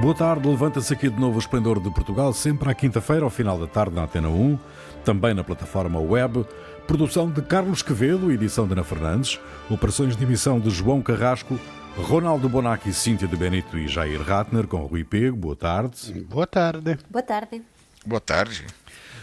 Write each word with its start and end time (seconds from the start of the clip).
Boa 0.00 0.14
tarde, 0.14 0.48
levanta-se 0.48 0.94
aqui 0.94 1.10
de 1.10 1.20
novo 1.20 1.36
o 1.36 1.38
Esplendor 1.38 1.78
de 1.78 1.90
Portugal, 1.90 2.32
sempre 2.32 2.70
à 2.70 2.74
quinta-feira, 2.74 3.22
ao 3.22 3.28
final 3.28 3.58
da 3.58 3.66
tarde, 3.66 3.94
na 3.94 4.04
Antena 4.04 4.30
1, 4.30 4.58
também 5.04 5.34
na 5.34 5.44
plataforma 5.44 6.00
web. 6.00 6.46
Produção 6.86 7.30
de 7.30 7.42
Carlos 7.42 7.82
Quevedo, 7.82 8.32
edição 8.32 8.66
de 8.66 8.72
Ana 8.72 8.82
Fernandes, 8.82 9.38
operações 9.68 10.16
de 10.16 10.24
emissão 10.24 10.58
de 10.58 10.70
João 10.70 11.02
Carrasco, 11.02 11.60
Ronaldo 11.98 12.48
Bonacci, 12.48 12.94
Cíntia 12.94 13.28
de 13.28 13.36
Benito 13.36 13.76
e 13.76 13.86
Jair 13.86 14.22
Ratner, 14.22 14.66
com 14.66 14.78
Rui 14.86 15.04
Pego. 15.04 15.36
Boa 15.36 15.54
tarde. 15.54 16.24
Boa 16.30 16.46
tarde. 16.46 16.98
Boa 17.10 17.22
tarde. 17.22 17.62
Boa 18.06 18.20
tarde. 18.22 18.64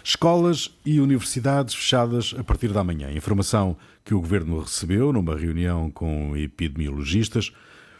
Escolas 0.03 0.69
e 0.85 0.99
universidades 0.99 1.73
fechadas 1.73 2.35
a 2.37 2.43
partir 2.43 2.71
da 2.71 2.83
manhã. 2.83 3.11
Informação 3.11 3.75
que 4.05 4.13
o 4.13 4.21
Governo 4.21 4.59
recebeu 4.59 5.11
numa 5.11 5.35
reunião 5.35 5.89
com 5.89 6.37
epidemiologistas 6.37 7.51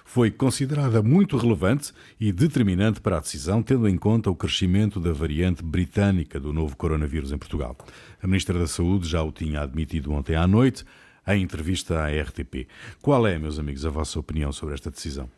foi 0.07 0.31
considerada 0.31 1.03
muito 1.03 1.35
relevante 1.35 1.91
e 2.17 2.31
determinante 2.31 3.01
para 3.01 3.17
a 3.17 3.19
decisão, 3.19 3.61
tendo 3.61 3.89
em 3.89 3.97
conta 3.97 4.31
o 4.31 4.35
crescimento 4.35 5.01
da 5.01 5.11
variante 5.11 5.61
britânica 5.61 6.39
do 6.39 6.53
novo 6.53 6.77
coronavírus 6.77 7.33
em 7.33 7.37
Portugal. 7.37 7.75
A 8.23 8.25
Ministra 8.25 8.57
da 8.57 8.67
Saúde 8.67 9.05
já 9.07 9.21
o 9.21 9.33
tinha 9.33 9.59
admitido 9.59 10.13
ontem 10.13 10.33
à 10.37 10.47
noite 10.47 10.85
em 11.27 11.43
entrevista 11.43 11.99
à 11.99 12.07
RTP. 12.07 12.69
Qual 13.01 13.27
é, 13.27 13.37
meus 13.37 13.59
amigos, 13.59 13.85
a 13.85 13.89
vossa 13.89 14.17
opinião 14.17 14.53
sobre 14.53 14.75
esta 14.75 14.89
decisão? 14.89 15.29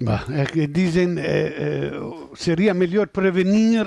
Bah, 0.00 0.24
é 0.30 0.44
que 0.44 0.68
dizem 0.68 1.18
é, 1.18 1.22
é, 1.24 1.92
seria 2.36 2.72
melhor 2.72 3.08
prevenir 3.08 3.84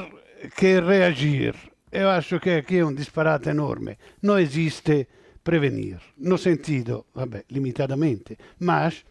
que 0.58 0.82
reagir. 0.82 1.56
Eu 1.90 2.10
acho 2.10 2.42
que 2.42 2.50
aqui 2.50 2.80
é 2.80 2.86
um 2.86 2.94
disparate 2.94 3.48
enorme. 3.48 3.98
Não 4.22 4.38
existe 4.38 5.08
prevenir, 5.42 6.00
no 6.18 6.38
sentido, 6.38 7.06
vabbè, 7.16 7.46
limitadamente, 7.50 8.38
mas 8.60 9.06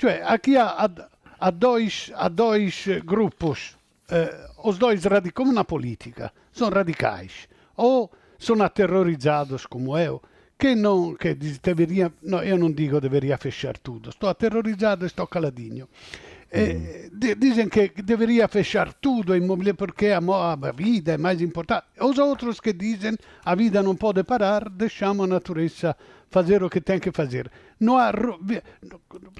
Cioè, 0.00 0.22
aqui 0.24 0.56
há, 0.56 1.50
dois, 1.50 2.10
dois 2.30 2.86
grupos, 3.04 3.76
eh, 4.08 4.48
os 4.64 4.78
dois 4.78 5.02
como 5.34 5.52
na 5.52 5.62
política, 5.62 6.32
são 6.50 6.70
radicais. 6.70 7.46
Ou 7.76 8.10
são 8.38 8.62
aterrorizados 8.62 9.66
como 9.66 9.98
eu, 9.98 10.22
que 10.58 10.74
não, 10.74 11.14
que 11.14 11.34
deveria, 11.34 12.10
eu 12.42 12.56
não 12.56 12.72
digo 12.72 12.98
deveria 12.98 13.36
fechar 13.36 13.76
tudo, 13.76 14.08
estou 14.08 14.30
aterrorizado 14.30 15.04
e 15.04 15.06
estou 15.06 15.26
caladinho. 15.26 15.86
Eh, 16.52 17.10
dizem 17.38 17.68
que 17.68 17.92
deveria 18.02 18.48
fechar 18.48 18.92
tudo 18.94 19.36
imóvel 19.36 19.76
porque 19.76 20.10
a, 20.10 20.20
vida 20.72 21.12
é 21.12 21.18
mais 21.18 21.40
importante. 21.40 21.86
Os 22.00 22.18
outros 22.18 22.60
que 22.60 22.72
dizem 22.72 23.16
a 23.44 23.54
vida 23.54 23.82
não 23.82 23.94
pode 23.94 24.24
parar, 24.24 24.68
deixamos 24.68 25.26
a 25.26 25.28
natureza 25.28 25.96
fazer 26.28 26.62
o 26.64 26.68
que 26.68 26.80
tem 26.80 26.98
que 26.98 27.12
fazer. 27.12 27.50
Não 27.78 27.96
há, 27.96 28.12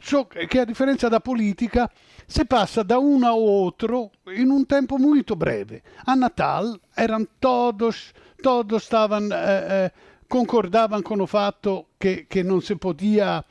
só 0.02 0.24
que 0.24 0.58
a 0.58 0.64
differenza 0.64 1.10
da 1.10 1.20
politica 1.20 1.90
si 2.26 2.44
passa 2.44 2.84
da 2.84 2.98
uno 2.98 3.26
a 3.26 3.32
outro 3.32 4.12
in 4.36 4.50
un 4.50 4.64
tempo 4.64 4.96
molto 4.96 5.34
breve. 5.34 5.82
A 6.06 6.14
Natal 6.14 6.80
erano 6.96 7.26
todos, 7.40 8.14
todos 8.40 8.84
estavam, 8.84 9.32
eh, 9.32 9.86
eh, 9.86 9.92
concordavam 10.28 11.02
com 11.02 11.20
o 11.20 11.26
fatto 11.26 11.88
che, 11.98 12.26
che 12.28 12.44
non 12.44 12.62
si 12.62 12.76
podia 12.76 13.44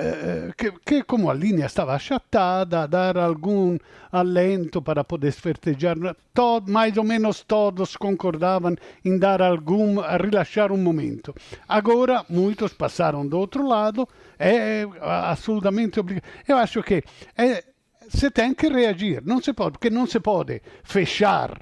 eh, 0.00 0.50
que, 0.56 0.72
que, 0.72 1.02
como 1.02 1.30
a 1.30 1.34
linha 1.34 1.66
estava 1.66 1.94
achatada, 1.94 2.88
dar 2.88 3.18
algum 3.18 3.76
alento 4.10 4.80
para 4.80 5.04
poder 5.04 5.32
festejar, 5.32 5.96
todo, 6.32 6.72
mais 6.72 6.96
ou 6.96 7.04
menos 7.04 7.42
todos 7.42 7.96
concordavam 7.96 8.74
em 9.04 9.18
dar 9.18 9.42
algum, 9.42 10.00
a 10.00 10.16
relaxar 10.16 10.72
um 10.72 10.78
momento. 10.78 11.34
Agora, 11.68 12.24
muitos 12.30 12.72
passaram 12.72 13.26
do 13.26 13.38
outro 13.38 13.66
lado, 13.66 14.08
é 14.38 14.86
absolutamente 15.00 16.00
obrigado. 16.00 16.24
Eu 16.48 16.56
acho 16.56 16.82
que 16.82 17.02
é, 17.36 17.62
se 18.08 18.30
tem 18.30 18.54
que 18.54 18.68
reagir, 18.68 19.22
não 19.24 19.40
se 19.42 19.52
pode, 19.52 19.72
porque 19.72 19.90
não 19.90 20.06
se 20.06 20.18
pode 20.18 20.62
fechar 20.82 21.60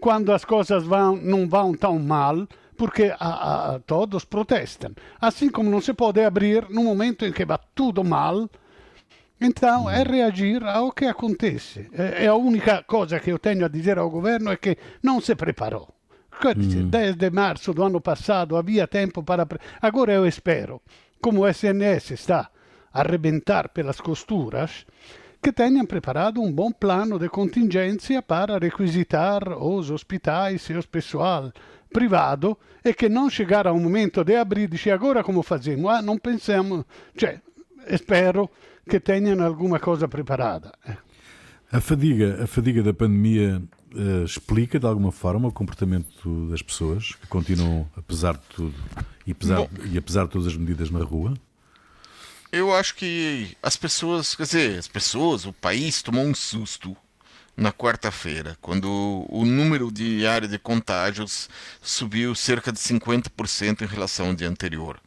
quando 0.00 0.32
as 0.32 0.44
coisas 0.44 0.84
não 1.22 1.48
vão 1.48 1.72
tão 1.74 1.98
mal, 1.98 2.46
porque 2.76 3.14
a, 3.18 3.74
a, 3.74 3.78
todos 3.80 4.24
protestam. 4.24 4.92
Assim 5.20 5.48
como 5.48 5.70
não 5.70 5.80
se 5.80 5.94
pode 5.94 6.22
abrir 6.22 6.68
no 6.68 6.84
momento 6.84 7.24
em 7.24 7.32
que 7.32 7.44
vai 7.44 7.58
tudo 7.74 8.04
mal, 8.04 8.48
então 9.40 9.90
é 9.90 10.02
reagir 10.02 10.62
ao 10.64 10.92
que 10.92 11.04
acontece. 11.04 11.88
É, 11.92 12.26
a 12.26 12.34
única 12.34 12.82
coisa 12.82 13.20
que 13.20 13.30
eu 13.30 13.38
tenho 13.38 13.64
a 13.64 13.68
dizer 13.68 13.98
ao 13.98 14.10
governo 14.10 14.50
é 14.50 14.56
que 14.56 14.76
não 15.02 15.20
se 15.20 15.34
preparou. 15.34 15.88
Mm. 16.44 16.90
Desde 16.90 17.30
março 17.30 17.72
do 17.72 17.82
ano 17.82 18.00
passado 18.00 18.56
havia 18.56 18.86
tempo 18.86 19.22
para. 19.22 19.46
Agora 19.80 20.12
eu 20.12 20.26
espero, 20.26 20.82
como 21.20 21.40
o 21.40 21.48
SNS 21.48 22.10
está 22.10 22.50
a 22.92 23.00
arrebentar 23.00 23.70
pelas 23.70 24.00
costuras, 24.00 24.86
que 25.42 25.52
tenham 25.52 25.86
preparado 25.86 26.42
um 26.42 26.52
bom 26.52 26.70
plano 26.70 27.18
de 27.18 27.28
contingência 27.28 28.20
para 28.20 28.58
requisitar 28.58 29.48
os 29.62 29.90
hospitais 29.90 30.68
e 30.68 30.74
o 30.74 30.88
pessoal 30.88 31.52
privado 31.92 32.58
e 32.82 32.94
che 32.94 33.08
non 33.08 33.30
chegar 33.30 33.66
ao 33.66 33.78
momento 33.78 34.22
de 34.22 34.36
abrir 34.36 34.68
dice 34.68 34.90
agora 34.90 35.22
como 35.22 35.42
fazemos? 35.42 35.90
Ah, 35.90 36.02
não 36.02 36.18
pensamos, 36.18 36.84
cioè, 37.16 37.40
espero 37.88 38.50
que 38.88 39.00
tenham 39.00 39.40
alguma 39.44 39.78
coisa 39.80 40.06
preparada. 40.08 40.72
A 41.72 41.80
fadiga, 41.80 42.44
a 42.44 42.46
fadiga 42.46 42.82
da 42.82 42.94
pandemia 42.94 43.60
uh, 43.94 44.24
explica 44.24 44.78
de 44.78 44.86
alguma 44.86 45.10
forma 45.10 45.48
o 45.48 45.52
comportamento 45.52 46.48
das 46.48 46.62
pessoas 46.62 47.14
que 47.14 47.26
continuam, 47.26 47.90
apesar 47.96 48.34
de 48.34 48.46
tudo, 48.54 48.74
e 49.26 49.32
apesar, 49.32 49.68
e 49.90 49.98
apesar 49.98 50.24
de 50.26 50.30
todas 50.30 50.46
as 50.46 50.56
medidas 50.56 50.90
na 50.90 51.02
rua? 51.02 51.34
Eu 52.52 52.72
acho 52.72 52.94
que 52.94 53.56
as 53.60 53.76
pessoas, 53.76 54.36
quer 54.36 54.44
dizer, 54.44 54.78
as 54.78 54.86
pessoas, 54.86 55.44
o 55.44 55.52
país 55.52 56.02
tomou 56.02 56.24
um 56.24 56.34
susto 56.34 56.96
na 57.56 57.72
quarta-feira, 57.72 58.56
quando 58.60 59.26
o 59.30 59.44
número 59.46 59.90
diário 59.90 60.46
de 60.46 60.58
contágios 60.58 61.48
subiu 61.80 62.34
cerca 62.34 62.70
de 62.70 62.78
50% 62.78 63.82
em 63.82 63.86
relação 63.86 64.28
ao 64.28 64.34
dia 64.34 64.48
anterior. 64.48 65.00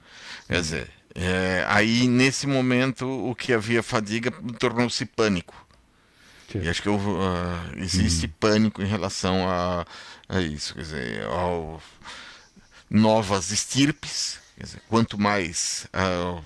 Quer 0.47 0.61
dizer, 0.61 0.91
é, 1.13 1.63
aí 1.67 2.07
nesse 2.07 2.47
momento 2.47 3.05
o 3.07 3.35
que 3.35 3.53
havia 3.53 3.83
fadiga 3.83 4.31
tornou-se 4.57 5.05
pânico. 5.05 5.67
E 6.55 6.67
acho 6.67 6.81
que 6.81 6.89
uh, 6.89 6.97
existe 7.75 8.25
uhum. 8.25 8.31
pânico 8.39 8.81
em 8.81 8.87
relação 8.87 9.47
a, 9.47 9.85
a 10.27 10.41
isso, 10.41 10.73
quer 10.73 10.81
dizer, 10.81 11.23
ao, 11.25 11.79
novas 12.89 13.51
estirpes, 13.51 14.39
quer 14.57 14.63
dizer, 14.63 14.81
quanto 14.89 15.19
mais 15.19 15.87
uh, 15.93 16.43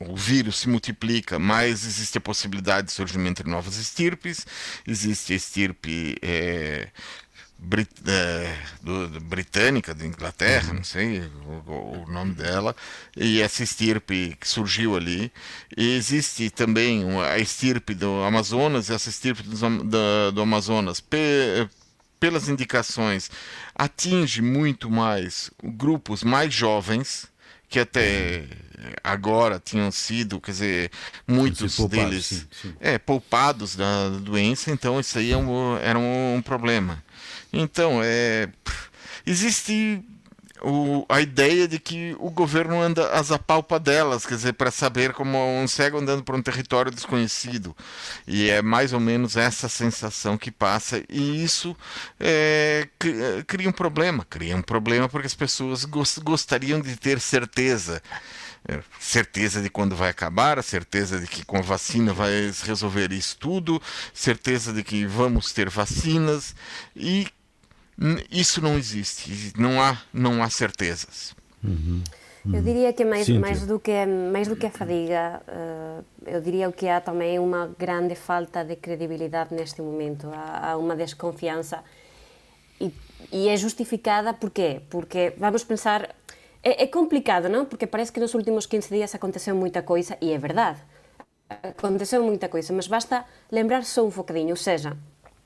o 0.00 0.16
vírus 0.16 0.58
se 0.58 0.68
multiplica, 0.68 1.38
mais 1.38 1.86
existe 1.86 2.18
a 2.18 2.20
possibilidade 2.20 2.88
de 2.88 2.92
surgimento 2.92 3.42
de 3.42 3.50
novas 3.50 3.76
estirpes. 3.76 4.46
Existe 4.86 5.32
a 5.32 5.36
estirpe 5.36 6.16
é, 6.20 6.88
Brit, 7.58 7.90
é, 8.06 8.54
do, 8.82 9.08
do, 9.08 9.20
britânica, 9.20 9.94
da 9.94 10.04
Inglaterra, 10.06 10.74
não 10.74 10.84
sei 10.84 11.20
o, 11.66 12.02
o, 12.02 12.06
nome 12.06 12.34
dela, 12.34 12.76
e 13.16 13.40
essa 13.40 13.62
estirpe 13.62 14.36
que 14.38 14.46
surgiu 14.46 14.94
ali. 14.94 15.32
E 15.76 15.96
existe 15.96 16.50
também 16.50 17.04
a 17.22 17.38
estirpe 17.38 17.94
do 17.94 18.22
Amazonas, 18.22 18.90
essa 18.90 19.08
estirpe 19.08 19.42
do, 19.42 19.56
do, 19.84 20.32
do 20.32 20.42
Amazonas, 20.42 21.00
pe, 21.00 21.66
pelas 22.20 22.48
indicações, 22.48 23.30
atinge 23.74 24.42
muito 24.42 24.90
mais 24.90 25.50
grupos 25.62 26.22
mais 26.22 26.52
jovens 26.52 27.26
que 27.68 27.80
até 27.80 28.44
agora 29.02 29.60
tinham 29.62 29.90
sido, 29.90 30.40
quer 30.40 30.50
dizer, 30.52 30.90
muitos 31.26 31.76
poupados, 31.76 32.10
deles 32.10 32.26
sim, 32.26 32.46
sim. 32.50 32.74
É, 32.80 32.98
poupados 32.98 33.74
da 33.76 34.08
doença, 34.08 34.70
então 34.70 35.00
isso 35.00 35.18
aí 35.18 35.32
é 35.32 35.36
um, 35.36 35.76
era 35.78 35.98
um, 35.98 36.36
um 36.36 36.42
problema. 36.42 37.02
Então, 37.52 38.00
é, 38.02 38.48
existe 39.26 40.02
o, 40.68 41.06
a 41.08 41.20
ideia 41.20 41.68
de 41.68 41.78
que 41.78 42.16
o 42.18 42.28
governo 42.28 42.80
anda 42.80 43.08
às 43.12 43.30
apalpa 43.30 43.78
delas, 43.78 44.26
quer 44.26 44.34
dizer, 44.34 44.52
para 44.54 44.72
saber 44.72 45.12
como 45.12 45.38
um 45.38 45.68
cego 45.68 45.98
andando 45.98 46.24
por 46.24 46.34
um 46.34 46.42
território 46.42 46.90
desconhecido. 46.90 47.74
E 48.26 48.50
é 48.50 48.60
mais 48.60 48.92
ou 48.92 48.98
menos 48.98 49.36
essa 49.36 49.68
sensação 49.68 50.36
que 50.36 50.50
passa, 50.50 51.00
e 51.08 51.44
isso 51.44 51.76
é, 52.18 52.88
cria 53.46 53.68
um 53.68 53.72
problema. 53.72 54.26
Cria 54.28 54.56
um 54.56 54.62
problema 54.62 55.08
porque 55.08 55.28
as 55.28 55.34
pessoas 55.34 55.84
gost, 55.84 56.18
gostariam 56.18 56.80
de 56.80 56.96
ter 56.96 57.20
certeza. 57.20 58.02
É, 58.68 58.80
certeza 58.98 59.62
de 59.62 59.70
quando 59.70 59.94
vai 59.94 60.10
acabar, 60.10 60.60
certeza 60.64 61.20
de 61.20 61.28
que 61.28 61.44
com 61.44 61.58
a 61.58 61.62
vacina 61.62 62.12
vai 62.12 62.52
resolver 62.64 63.12
isso 63.12 63.36
tudo, 63.38 63.80
certeza 64.12 64.72
de 64.72 64.82
que 64.82 65.06
vamos 65.06 65.52
ter 65.52 65.70
vacinas 65.70 66.52
e 66.96 67.28
isso 68.30 68.60
não 68.60 68.76
existe, 68.76 69.52
não 69.58 69.80
há, 69.80 69.98
não 70.12 70.42
há 70.42 70.50
certezas. 70.50 71.34
Uhum. 71.62 72.02
Eu 72.52 72.62
diria 72.62 72.92
que 72.92 73.04
mais, 73.04 73.28
mais, 73.28 73.66
do 73.66 73.80
que 73.80 74.06
mais 74.06 74.46
do 74.46 74.54
que 74.54 74.66
a 74.66 74.70
fadiga, 74.70 75.42
uh, 75.48 76.04
eu 76.24 76.40
diria 76.40 76.70
que 76.70 76.86
há 76.88 77.00
também 77.00 77.40
uma 77.40 77.74
grande 77.76 78.14
falta 78.14 78.64
de 78.64 78.76
credibilidade 78.76 79.52
neste 79.52 79.82
momento, 79.82 80.28
há, 80.32 80.70
há 80.70 80.76
uma 80.76 80.94
desconfiança 80.94 81.82
e, 82.80 82.92
e, 83.32 83.48
é 83.48 83.56
justificada 83.56 84.32
por 84.32 84.50
quê? 84.50 84.80
Porque 84.88 85.32
vamos 85.38 85.64
pensar, 85.64 86.14
é, 86.62 86.84
é 86.84 86.86
complicado, 86.86 87.48
não? 87.48 87.64
Porque 87.64 87.86
parece 87.86 88.12
que 88.12 88.20
nos 88.20 88.32
últimos 88.34 88.64
15 88.66 88.94
dias 88.94 89.12
aconteceu 89.14 89.56
muita 89.56 89.82
coisa 89.82 90.16
e 90.20 90.30
é 90.32 90.38
verdade. 90.38 90.78
aconteceu 91.48 92.22
moita 92.22 92.48
coisa, 92.48 92.72
mas 92.72 92.88
basta 92.88 93.24
lembrar 93.50 93.84
só 93.84 94.04
un 94.04 94.10
focadinho, 94.10 94.50
ou 94.50 94.56
seja, 94.56 94.96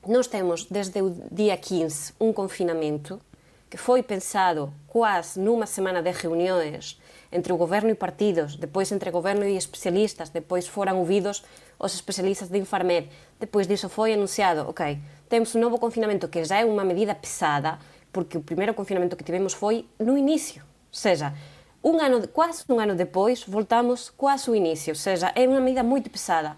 nós 0.07 0.27
temos 0.27 0.65
desde 0.65 1.01
o 1.01 1.15
dia 1.31 1.55
15 1.55 2.13
um 2.19 2.33
confinamento 2.33 3.21
que 3.69 3.77
foi 3.77 4.03
pensado 4.03 4.73
quase 4.87 5.39
numa 5.39 5.65
semana 5.65 6.01
de 6.01 6.11
reuniões 6.11 6.99
entre 7.31 7.53
o 7.53 7.57
governo 7.57 7.89
e 7.89 7.95
partidos, 7.95 8.55
depois 8.57 8.91
entre 8.91 9.09
governo 9.09 9.45
e 9.45 9.55
especialistas, 9.55 10.29
depois 10.29 10.67
foram 10.67 10.99
ouvidos 10.99 11.43
os 11.79 11.93
especialistas 11.93 12.49
de 12.49 12.57
Infarmed, 12.57 13.09
depois 13.39 13.67
disso 13.67 13.87
foi 13.87 14.13
anunciado, 14.13 14.67
ok, 14.67 14.99
temos 15.29 15.55
um 15.55 15.59
novo 15.59 15.79
confinamento 15.79 16.27
que 16.27 16.43
já 16.43 16.59
é 16.59 16.65
uma 16.65 16.83
medida 16.83 17.15
pesada, 17.15 17.79
porque 18.11 18.37
o 18.37 18.41
primeiro 18.41 18.73
confinamento 18.73 19.15
que 19.15 19.23
tivemos 19.23 19.53
foi 19.53 19.85
no 19.97 20.17
início, 20.17 20.61
ou 20.61 20.99
seja, 20.99 21.33
um 21.81 21.99
ano, 21.99 22.27
quase 22.27 22.63
um 22.67 22.79
ano 22.79 22.93
depois, 22.93 23.43
voltamos 23.43 24.09
quase 24.09 24.49
ao 24.49 24.55
início, 24.55 24.91
ou 24.91 24.95
seja, 24.95 25.31
é 25.33 25.47
uma 25.47 25.61
medida 25.61 25.81
muito 25.81 26.09
pesada. 26.09 26.57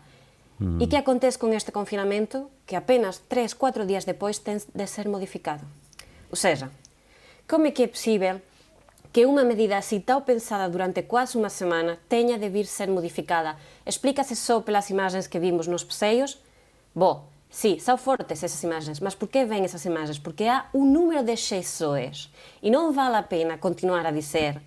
Mm. 0.60 0.82
E 0.82 0.86
que 0.86 0.98
acontece 0.98 1.42
con 1.42 1.54
este 1.54 1.74
confinamento 1.74 2.50
que 2.70 2.78
apenas 2.78 3.26
3, 3.30 3.58
4 3.58 3.86
días 3.90 4.06
depois 4.06 4.42
ten 4.46 4.62
de 4.62 4.86
ser 4.86 5.10
modificado? 5.10 5.66
Ou 6.30 6.38
seja, 6.38 6.70
como 7.50 7.66
é 7.68 7.72
que 7.72 7.86
é 7.86 7.90
possível 7.90 8.42
que 9.14 9.26
unha 9.30 9.46
medida 9.46 9.78
así 9.78 10.02
tao 10.02 10.26
pensada 10.26 10.70
durante 10.70 11.06
quase 11.06 11.38
unha 11.38 11.50
semana 11.50 11.98
teña 12.10 12.42
de 12.42 12.50
vir 12.50 12.66
ser 12.66 12.90
modificada? 12.90 13.58
Explícase 13.86 14.34
só 14.38 14.62
pelas 14.62 14.90
imagens 14.90 15.30
que 15.30 15.42
vimos 15.42 15.70
nos 15.70 15.86
paseios? 15.86 16.42
Bo, 16.94 17.34
Sí, 17.54 17.80
são 17.80 18.00
fortes 18.00 18.42
esas 18.42 18.64
imagens, 18.64 19.00
mas 19.00 19.14
por 19.14 19.30
que 19.30 19.46
ven 19.46 19.64
esas 19.64 19.86
imagens? 19.86 20.18
Porque 20.18 20.50
há 20.50 20.66
un 20.74 20.90
número 20.90 21.22
de 21.22 21.38
exceções 21.38 22.34
e 22.66 22.74
non 22.74 22.98
vale 22.98 23.14
a 23.14 23.30
pena 23.30 23.62
continuar 23.62 24.10
a 24.10 24.16
dizer 24.16 24.58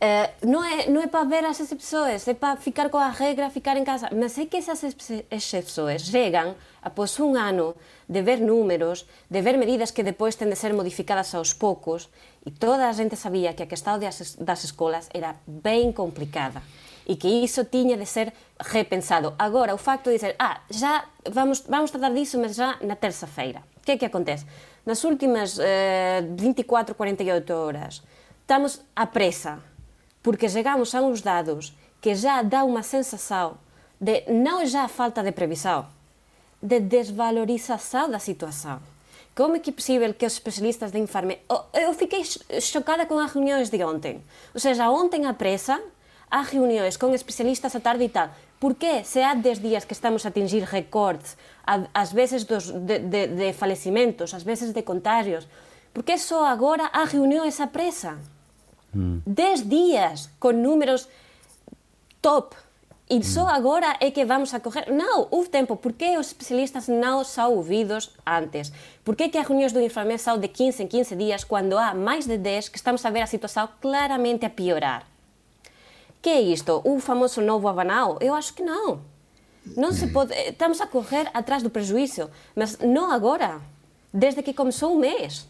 Eh, 0.00 0.30
non, 0.44 0.66
é, 0.66 0.90
non 0.90 1.00
é 1.00 1.08
para 1.08 1.24
ver 1.24 1.46
as 1.46 1.62
excepsoes, 1.62 2.26
é 2.26 2.34
para 2.34 2.58
ficar 2.58 2.90
coa 2.90 3.08
regra, 3.14 3.48
ficar 3.48 3.78
en 3.78 3.86
casa. 3.86 4.10
Mas 4.12 4.36
é 4.36 4.50
que 4.50 4.58
esas 4.58 4.82
excepsoes 4.82 6.10
chegan 6.10 6.58
após 6.82 7.14
ah, 7.14 7.16
pois, 7.16 7.22
un 7.22 7.38
ano 7.38 7.78
de 8.04 8.20
ver 8.20 8.42
números, 8.42 9.06
de 9.30 9.40
ver 9.40 9.56
medidas 9.56 9.94
que 9.94 10.04
depois 10.04 10.36
ten 10.36 10.50
de 10.50 10.58
ser 10.58 10.74
modificadas 10.76 11.32
aos 11.32 11.54
poucos, 11.54 12.12
e 12.44 12.52
toda 12.52 12.90
a 12.90 12.92
gente 12.92 13.16
sabía 13.16 13.56
que 13.56 13.64
a 13.64 13.68
que 13.70 13.78
estado 13.78 14.04
das 14.04 14.60
escolas 14.66 15.08
era 15.14 15.40
ben 15.46 15.94
complicada 15.96 16.60
e 17.06 17.16
que 17.16 17.28
iso 17.28 17.68
tiña 17.68 17.96
de 17.96 18.04
ser 18.04 18.32
repensado. 18.60 19.32
Agora, 19.38 19.72
o 19.72 19.80
facto 19.80 20.08
de 20.08 20.16
dizer, 20.16 20.36
ah, 20.38 20.60
já 20.68 21.04
vamos, 21.30 21.64
vamos 21.68 21.90
tratar 21.92 22.12
disso, 22.12 22.36
mas 22.40 22.56
já 22.56 22.76
na 22.80 22.96
terça 22.96 23.26
feira 23.26 23.62
Que 23.84 23.92
é 23.92 23.96
que 23.98 24.06
acontece? 24.06 24.46
Nas 24.84 25.04
últimas 25.04 25.58
eh, 25.60 26.24
24, 26.28 26.94
48 26.94 27.52
horas, 27.52 28.02
estamos 28.40 28.80
à 28.96 29.06
pressa 29.06 29.73
porque 30.24 30.48
chegamos 30.48 30.94
a 30.94 31.02
uns 31.02 31.20
dados 31.20 31.76
que 32.00 32.14
já 32.14 32.42
dá 32.42 32.64
uma 32.64 32.82
sensação 32.82 33.58
de 34.00 34.24
não 34.32 34.64
já 34.64 34.88
falta 34.88 35.22
de 35.22 35.32
previsão, 35.32 35.86
de 36.60 36.80
desvalorização 36.80 38.10
da 38.10 38.18
situação. 38.18 38.80
Como 39.34 39.56
é 39.56 39.58
que 39.58 39.68
é 39.68 39.72
possível 39.72 40.14
que 40.14 40.24
os 40.24 40.32
especialistas 40.32 40.90
de 40.90 40.98
Infarme... 40.98 41.40
Oh, 41.46 41.64
eu 41.74 41.92
fiquei 41.92 42.22
chocada 42.60 43.04
com 43.04 43.18
as 43.18 43.32
reuniões 43.32 43.68
de 43.68 43.84
ontem. 43.84 44.24
Ou 44.54 44.60
seja, 44.60 44.88
ontem 44.88 45.26
à 45.26 45.34
pressa, 45.34 45.78
há 46.30 46.40
reuniões 46.40 46.96
com 46.96 47.14
especialistas 47.14 47.76
à 47.76 47.80
tarde 47.80 48.04
e 48.04 48.08
tal. 48.08 48.30
Porquê? 48.58 49.04
Se 49.04 49.20
há 49.20 49.34
10 49.34 49.58
dias 49.58 49.84
que 49.84 49.92
estamos 49.92 50.24
a 50.24 50.30
atingir 50.30 50.62
recordes, 50.62 51.36
às 51.92 52.12
vezes 52.12 52.44
dos, 52.44 52.70
de, 52.70 52.98
de, 52.98 53.26
de 53.26 53.52
falecimentos, 53.52 54.32
às 54.32 54.42
vezes 54.42 54.72
de 54.72 54.80
contágios, 54.80 55.46
porquê 55.92 56.16
só 56.16 56.46
agora 56.46 56.88
há 56.94 57.04
reuniões 57.04 57.60
à 57.60 57.66
pressa? 57.66 58.18
10 59.26 59.68
dias 59.68 60.30
com 60.38 60.52
números 60.52 61.08
top. 62.20 62.56
E 63.08 63.22
só 63.22 63.46
agora 63.46 63.96
é 64.00 64.10
que 64.10 64.24
vamos 64.24 64.54
a 64.54 64.60
correr. 64.60 64.90
Não, 64.90 65.28
houve 65.30 65.50
tempo. 65.50 65.76
Por 65.76 65.92
que 65.92 66.16
os 66.16 66.28
especialistas 66.28 66.88
não 66.88 67.22
são 67.22 67.52
ouvidos 67.52 68.10
antes? 68.26 68.72
Por 69.04 69.14
que, 69.14 69.28
que 69.28 69.36
as 69.36 69.46
reuniões 69.46 69.72
do 69.72 69.80
Infarmed 69.80 70.18
são 70.18 70.38
de 70.38 70.48
15 70.48 70.82
em 70.82 70.86
15 70.86 71.14
dias, 71.14 71.44
quando 71.44 71.76
há 71.76 71.94
mais 71.94 72.26
de 72.26 72.38
10 72.38 72.70
que 72.70 72.78
estamos 72.78 73.04
a 73.04 73.10
ver 73.10 73.20
a 73.20 73.26
situação 73.26 73.68
claramente 73.80 74.46
a 74.46 74.50
piorar? 74.50 75.06
Que 76.22 76.30
é 76.30 76.40
isto? 76.40 76.80
O 76.82 76.98
famoso 76.98 77.42
novo 77.42 77.68
abanal? 77.68 78.16
Eu 78.22 78.34
acho 78.34 78.54
que 78.54 78.62
não. 78.62 79.02
Não 79.76 79.92
se 79.92 80.06
pode. 80.06 80.32
Estamos 80.32 80.80
a 80.80 80.86
correr 80.86 81.28
atrás 81.34 81.62
do 81.62 81.68
prejuízo, 81.68 82.30
mas 82.56 82.78
não 82.78 83.10
agora. 83.10 83.60
Desde 84.12 84.42
que 84.42 84.54
começou 84.54 84.94
o 84.94 84.98
mês. 84.98 85.46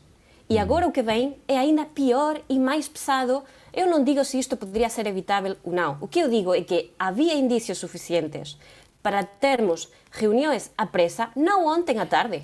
E 0.49 0.59
agora 0.59 0.87
o 0.87 0.93
que 0.93 1.03
vem 1.03 1.37
é 1.49 1.59
ainda 1.59 1.85
pior 1.87 2.41
e 2.49 2.59
mais 2.59 2.87
pesado. 2.89 3.43
Eu 3.73 3.87
não 3.87 4.05
digo 4.05 4.25
se 4.25 4.39
isto 4.39 4.57
poderia 4.57 4.89
ser 4.89 5.07
evitável 5.07 5.57
ou 5.65 5.73
não. 5.73 5.99
O 6.01 6.07
que 6.07 6.21
eu 6.21 6.29
digo 6.29 6.55
é 6.55 6.63
que 6.63 6.93
havia 6.99 7.35
indícios 7.35 7.79
suficientes 7.79 8.59
para 9.03 9.25
termos 9.25 9.89
reuniões 10.11 10.71
à 10.77 10.87
pressa, 10.87 11.31
não 11.35 11.67
ontem 11.67 11.99
à 11.99 12.07
tarde. 12.07 12.43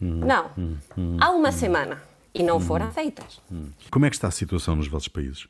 Não. 0.00 0.50
Há 1.20 1.30
uma 1.30 1.50
semana. 1.50 2.02
E 2.34 2.42
não 2.42 2.58
foram 2.58 2.90
feitas. 2.90 3.40
Como 3.90 4.04
é 4.06 4.10
que 4.10 4.16
está 4.16 4.26
a 4.26 4.32
situação 4.32 4.74
nos 4.74 4.88
vossos 4.88 5.08
países? 5.08 5.46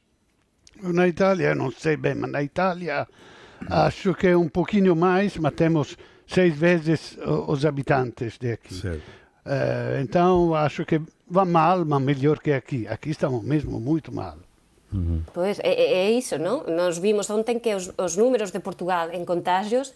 Na 0.82 1.08
Itália, 1.08 1.54
não 1.54 1.70
sei 1.70 1.96
bem, 1.96 2.14
mas 2.14 2.30
na 2.30 2.42
Itália 2.42 3.08
acho 3.70 4.12
que 4.14 4.26
é 4.26 4.36
um 4.36 4.48
pouquinho 4.48 4.94
mais, 4.94 5.36
mas 5.38 5.54
temos 5.54 5.96
seis 6.26 6.54
vezes 6.54 7.16
os 7.48 7.64
habitantes 7.64 8.36
de 8.38 8.52
aqui. 8.52 8.74
Certo. 8.74 9.23
Uh, 9.44 10.00
então 10.00 10.54
acho 10.54 10.84
que 10.84 11.00
vai 11.28 11.44
mal, 11.44 11.84
mas 11.84 12.02
melhor 12.02 12.38
que 12.40 12.52
aqui. 12.52 12.88
Aqui 12.88 13.10
estamos 13.10 13.44
mesmo 13.44 13.78
muito 13.78 14.12
mal. 14.12 14.36
Uhum. 14.92 15.22
Pois 15.32 15.58
é, 15.58 15.74
é 16.06 16.10
isso, 16.10 16.38
non? 16.38 16.64
Nos 16.70 16.98
vimos 16.98 17.28
ontem 17.28 17.58
que 17.58 17.74
os, 17.74 17.92
os 17.98 18.16
números 18.16 18.52
de 18.52 18.60
Portugal 18.60 19.10
en 19.12 19.26
contágios 19.26 19.92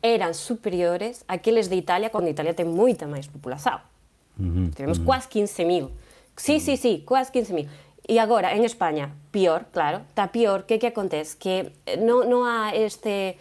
eran 0.00 0.32
superiores 0.32 1.24
àqueles 1.26 1.68
de 1.68 1.74
Italia, 1.74 2.08
cando 2.08 2.30
Italia 2.30 2.54
ten 2.54 2.70
moita 2.70 3.10
máis 3.10 3.26
populación. 3.26 3.82
Uhum. 4.38 4.70
Tivemos 4.70 5.02
uhum. 5.02 5.04
quase 5.04 5.26
15.000. 5.28 5.90
Sí, 6.38 6.60
sí, 6.62 6.78
sí, 6.78 7.02
quase 7.02 7.34
15.000. 7.34 7.66
E 8.08 8.16
agora, 8.22 8.54
en 8.54 8.64
España, 8.64 9.10
pior, 9.34 9.66
claro, 9.74 10.06
está 10.08 10.30
pior, 10.30 10.64
que 10.64 10.78
que 10.78 10.94
acontece? 10.94 11.36
Que 11.36 11.74
non, 11.98 12.30
no 12.30 12.46
há 12.46 12.70
este 12.72 13.36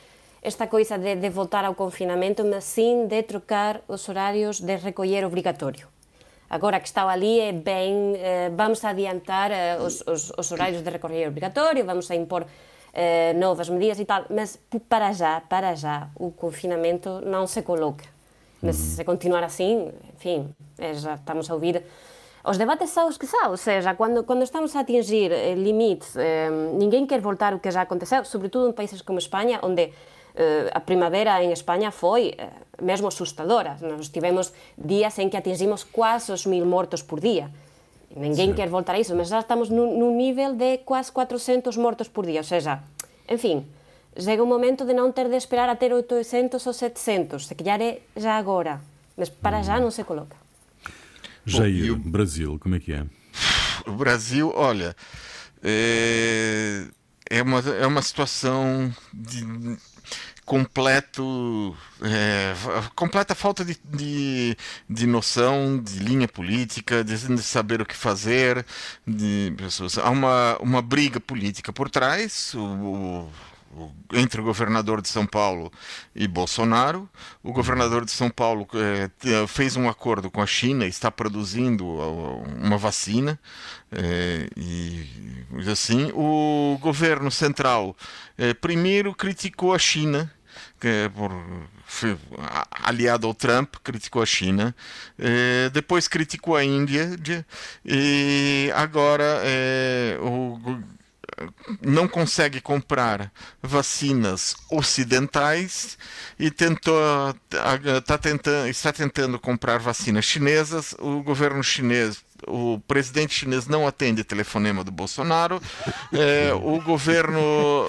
esta 0.48 0.68
coisa 0.68 0.98
de, 0.98 1.16
de 1.16 1.30
voltar 1.30 1.66
ao 1.66 1.76
confinamento, 1.76 2.46
mas 2.46 2.64
sim 2.64 3.06
de 3.06 3.22
trocar 3.24 3.82
os 3.88 4.08
horários 4.08 4.62
de 4.62 4.78
recolher 4.78 5.26
obrigatório. 5.26 5.88
Agora 6.50 6.80
que 6.80 6.88
está 6.88 7.08
ali 7.08 7.40
é 7.42 7.52
bem, 7.52 8.16
eh, 8.16 8.50
vamos 8.56 8.84
adiantar 8.86 9.52
eh, 9.52 9.78
os, 9.78 10.02
os, 10.08 10.32
os, 10.38 10.52
horários 10.54 10.82
de 10.82 10.90
recorrer 10.90 11.28
obrigatório, 11.28 11.84
vamos 11.84 12.10
a 12.10 12.16
impor 12.16 12.46
eh, 12.94 13.34
novas 13.34 13.68
medidas 13.68 14.00
e 14.00 14.06
tal, 14.06 14.24
mas 14.30 14.58
para 14.88 15.12
já, 15.12 15.42
para 15.42 15.76
já, 15.76 16.08
o 16.16 16.32
confinamento 16.32 17.22
não 17.26 17.46
se 17.46 17.62
coloca. 17.62 18.06
Mas 18.62 18.80
uhum. 18.80 18.96
se 18.96 19.04
continuar 19.04 19.44
assim, 19.44 19.92
enfim, 20.16 20.50
é, 20.78 20.94
já 20.94 21.16
estamos 21.16 21.50
a 21.52 21.54
ouvir 21.54 21.84
os 22.50 22.58
debates 22.58 22.92
são 22.92 23.10
os 23.10 23.18
que 23.18 23.28
são, 23.28 23.52
ou 23.52 23.58
seja, 23.58 23.94
quando, 23.94 24.24
quando 24.24 24.42
estamos 24.42 24.74
a 24.74 24.80
atingir 24.80 25.32
limites, 25.58 26.16
eh, 26.16 26.50
ninguém 26.80 27.06
quer 27.06 27.20
voltar 27.20 27.54
o 27.54 27.60
que 27.60 27.70
já 27.70 27.82
aconteceu, 27.82 28.24
sobretudo 28.24 28.70
em 28.70 28.72
países 28.72 29.02
como 29.02 29.20
Espanha, 29.20 29.60
onde 29.62 29.82
eh, 29.82 29.92
a 30.74 30.82
primavera 30.86 31.42
en 31.42 31.50
España 31.50 31.90
foi 31.90 32.38
eh, 32.38 32.54
mesmo 32.78 33.10
asustadora. 33.10 33.78
Nós 33.82 34.14
tivemos 34.14 34.54
días 34.78 35.18
en 35.18 35.34
que 35.34 35.38
atingimos 35.38 35.82
quase 35.82 36.30
os 36.30 36.46
mil 36.46 36.70
mortos 36.70 37.02
por 37.02 37.18
día. 37.18 37.50
Ninguén 38.14 38.54
sí. 38.54 38.56
quer 38.56 38.70
voltar 38.70 38.94
a 38.96 39.02
iso, 39.02 39.18
mas 39.18 39.34
já 39.34 39.42
estamos 39.42 39.74
nun, 39.74 39.98
nun 39.98 40.14
nível 40.14 40.54
de 40.54 40.86
quase 40.86 41.10
400 41.10 41.74
mortos 41.82 42.08
por 42.08 42.30
día. 42.30 42.46
Ou 42.46 42.48
seja, 42.48 42.86
en 43.26 43.42
fin, 43.42 43.66
chega 44.14 44.46
un 44.46 44.50
momento 44.50 44.86
de 44.86 44.94
non 44.94 45.10
ter 45.10 45.26
de 45.26 45.42
esperar 45.42 45.74
a 45.74 45.76
ter 45.82 45.90
800 45.90 46.62
ou 46.62 46.74
700. 46.74 47.42
Se 47.42 47.58
calhar 47.58 47.82
é 47.82 48.06
já 48.14 48.38
agora, 48.38 48.80
mas 49.18 49.34
para 49.34 49.66
já 49.66 49.82
non 49.82 49.90
se 49.90 50.06
coloca. 50.06 50.38
Jair, 51.50 51.94
o 51.94 51.98
Brasil, 51.98 52.62
como 52.62 52.76
é 52.76 52.80
que 52.80 52.94
é? 52.94 53.02
O 53.90 53.98
Brasil, 53.98 54.52
olha, 54.54 54.94
é, 55.64 56.86
é, 57.30 57.42
uma, 57.42 57.60
é 57.60 57.88
uma 57.88 58.02
situação 58.02 58.94
de 59.14 59.46
completo 60.48 61.76
é, 62.02 62.54
completa 62.96 63.36
falta 63.36 63.66
de, 63.66 63.78
de, 63.84 64.58
de, 64.90 65.06
noção 65.06 65.78
de 65.78 66.00
linha 66.00 66.26
política 66.26 67.04
de, 67.04 67.18
de, 67.18 67.44
saber 67.44 67.82
o 67.82 67.86
que 67.86 67.94
fazer 67.94 68.66
de 69.06 69.54
pessoas. 69.58 69.98
Há 69.98 70.10
uma, 70.10 70.58
uma 70.62 70.82
briga 70.82 71.20
política 71.20 71.74
por 71.74 71.90
trás 71.90 72.54
o, 72.56 73.30
o, 73.76 73.92
entre 74.14 74.40
o 74.40 74.44
governador 74.46 75.02
de 75.02 75.10
São 75.10 75.26
Paulo 75.26 75.70
e 76.16 76.26
Bolsonaro. 76.30 77.10
O 77.44 77.52
governador 77.52 78.06
de 78.06 78.12
São 78.12 78.30
Paulo 78.30 78.66
é, 78.74 79.46
fez 79.48 79.76
um 79.76 79.90
acordo 79.90 80.32
com 80.32 80.42
a 80.42 80.48
China 80.48 80.86
está 80.86 81.12
produzindo 81.12 81.86
uma 81.86 82.78
vacina 82.78 83.38
é, 83.92 84.48
e 84.56 85.06
assim 85.70 86.10
o 86.14 86.78
governo 86.80 87.30
central 87.30 87.98
é, 88.38 88.54
primeiro 88.54 89.14
criticou 89.14 89.74
a 89.74 89.80
China 89.80 90.32
que 90.80 91.10
por, 91.16 91.32
aliado 92.72 93.28
ao 93.28 93.34
Trump, 93.34 93.76
criticou 93.84 94.22
a 94.22 94.26
China, 94.26 94.76
eh, 95.18 95.70
depois 95.74 96.08
criticou 96.08 96.56
a 96.56 96.64
Índia, 96.64 97.16
e 97.86 98.72
agora 98.76 99.42
eh, 99.44 100.18
o, 100.22 100.60
não 101.82 102.08
consegue 102.08 102.60
comprar 102.60 103.32
vacinas 103.62 104.56
ocidentais 104.72 105.98
e 106.40 106.50
tentou, 106.50 107.00
tá 108.06 108.18
tentando, 108.18 108.68
está 108.68 108.92
tentando 108.92 109.40
comprar 109.40 109.78
vacinas 109.78 110.26
chinesas. 110.26 110.96
O 111.00 111.22
governo 111.22 111.64
chinês 111.64 112.24
o 112.46 112.80
presidente 112.88 113.34
chinês 113.34 113.68
não 113.68 113.88
atende 113.88 114.24
telefonema 114.24 114.84
do 114.84 114.92
Bolsonaro, 114.92 115.62
é, 116.14 116.54
o 116.54 116.82
governo. 116.82 117.40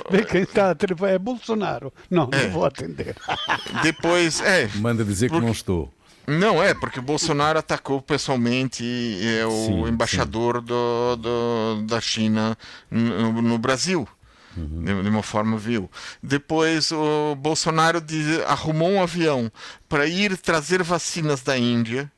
Vê 0.11 0.25
quem 0.25 0.43
está 0.43 0.75
é 1.09 1.19
Bolsonaro. 1.19 1.93
Não, 2.11 2.29
é. 2.33 2.45
não 2.45 2.51
vou 2.51 2.65
atender. 2.65 3.17
Depois, 3.83 4.41
é. 4.41 4.69
Manda 4.77 5.05
dizer 5.05 5.29
porque... 5.29 5.41
que 5.41 5.47
não 5.47 5.53
estou. 5.53 5.93
Não, 6.27 6.63
é, 6.63 6.75
porque 6.75 6.99
o 6.99 7.03
Bolsonaro 7.03 7.59
atacou 7.59 8.03
pessoalmente 8.03 8.85
é, 9.23 9.47
o 9.47 9.51
sim, 9.51 9.89
embaixador 9.89 10.59
sim. 10.59 10.67
Do, 10.67 11.17
do, 11.17 11.83
da 11.87 12.03
China 12.03 12.57
no, 12.91 13.41
no 13.41 13.59
Brasil. 13.59 14.07
Uhum. 14.55 14.83
De, 14.83 15.03
de, 15.05 15.09
uma 15.09 15.23
forma 15.23 15.57
vil. 15.57 15.91
Depois 16.23 16.93
o 16.93 17.35
Bolsonaro 17.37 18.01
de, 18.01 18.43
arrumou 18.47 18.91
um 18.91 19.03
avião 19.03 19.51
para 19.89 20.07
ir 20.07 20.37
trazer 20.37 20.83
vacinas 20.83 21.41
da 21.41 21.57
Índia 21.57 22.11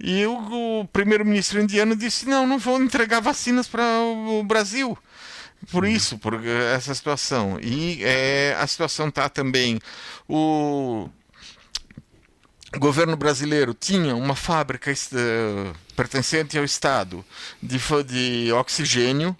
e 0.00 0.26
o, 0.26 0.80
o 0.80 0.88
primeiro-ministro 0.88 1.60
indiano 1.60 1.94
disse: 1.94 2.26
não, 2.26 2.46
não 2.46 2.58
vou 2.58 2.82
entregar 2.82 3.20
vacinas 3.20 3.68
para 3.68 3.82
o 4.00 4.42
Brasil. 4.42 4.96
Por 5.70 5.84
uhum. 5.84 5.90
isso, 5.90 6.18
por 6.18 6.40
essa 6.46 6.94
situação. 6.94 7.58
E 7.60 8.02
é, 8.02 8.56
a 8.58 8.66
situação 8.66 9.08
está 9.08 9.28
também. 9.28 9.78
O 10.26 11.08
governo 12.78 13.16
brasileiro 13.16 13.74
tinha 13.74 14.14
uma 14.14 14.36
fábrica 14.36 14.92
uh, 14.92 15.74
pertencente 15.96 16.56
ao 16.56 16.64
Estado 16.64 17.24
de, 17.60 17.78
de 18.06 18.52
oxigênio, 18.52 19.36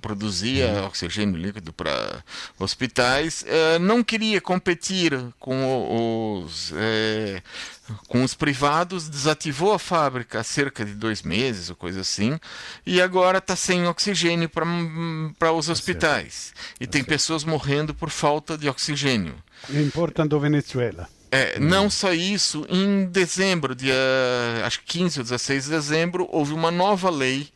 produzia 0.00 0.68
uhum. 0.68 0.86
oxigênio 0.86 1.36
líquido 1.36 1.72
para 1.72 2.24
hospitais, 2.58 3.42
uh, 3.42 3.78
não 3.78 4.02
queria 4.02 4.40
competir 4.40 5.12
com 5.38 6.42
os, 6.42 6.70
uh, 6.70 7.42
com 8.08 8.24
os 8.24 8.32
privados, 8.32 9.10
desativou 9.10 9.74
a 9.74 9.78
fábrica 9.78 10.40
há 10.40 10.44
cerca 10.44 10.86
de 10.86 10.94
dois 10.94 11.22
meses 11.22 11.68
ou 11.68 11.76
coisa 11.76 12.00
assim, 12.00 12.40
e 12.86 13.00
agora 13.00 13.38
está 13.38 13.54
sem 13.54 13.86
oxigênio 13.86 14.48
para 14.48 15.52
os 15.52 15.66
tá 15.66 15.72
hospitais. 15.72 16.54
E 16.80 16.86
tá 16.86 16.92
tem 16.92 17.04
pessoas 17.04 17.44
morrendo 17.44 17.94
por 17.94 18.08
falta 18.08 18.56
de 18.56 18.70
oxigênio. 18.70 19.34
Importando 19.70 20.40
Venezuela. 20.40 21.08
É, 21.34 21.58
não 21.58 21.90
só 21.90 22.12
isso, 22.12 22.64
em 22.68 23.06
dezembro, 23.06 23.74
dia 23.74 23.92
acho 24.64 24.78
que 24.82 25.00
15 25.00 25.18
ou 25.18 25.24
16 25.24 25.64
de 25.64 25.70
dezembro, 25.70 26.28
houve 26.30 26.52
uma 26.52 26.70
nova 26.70 27.10
lei. 27.10 27.48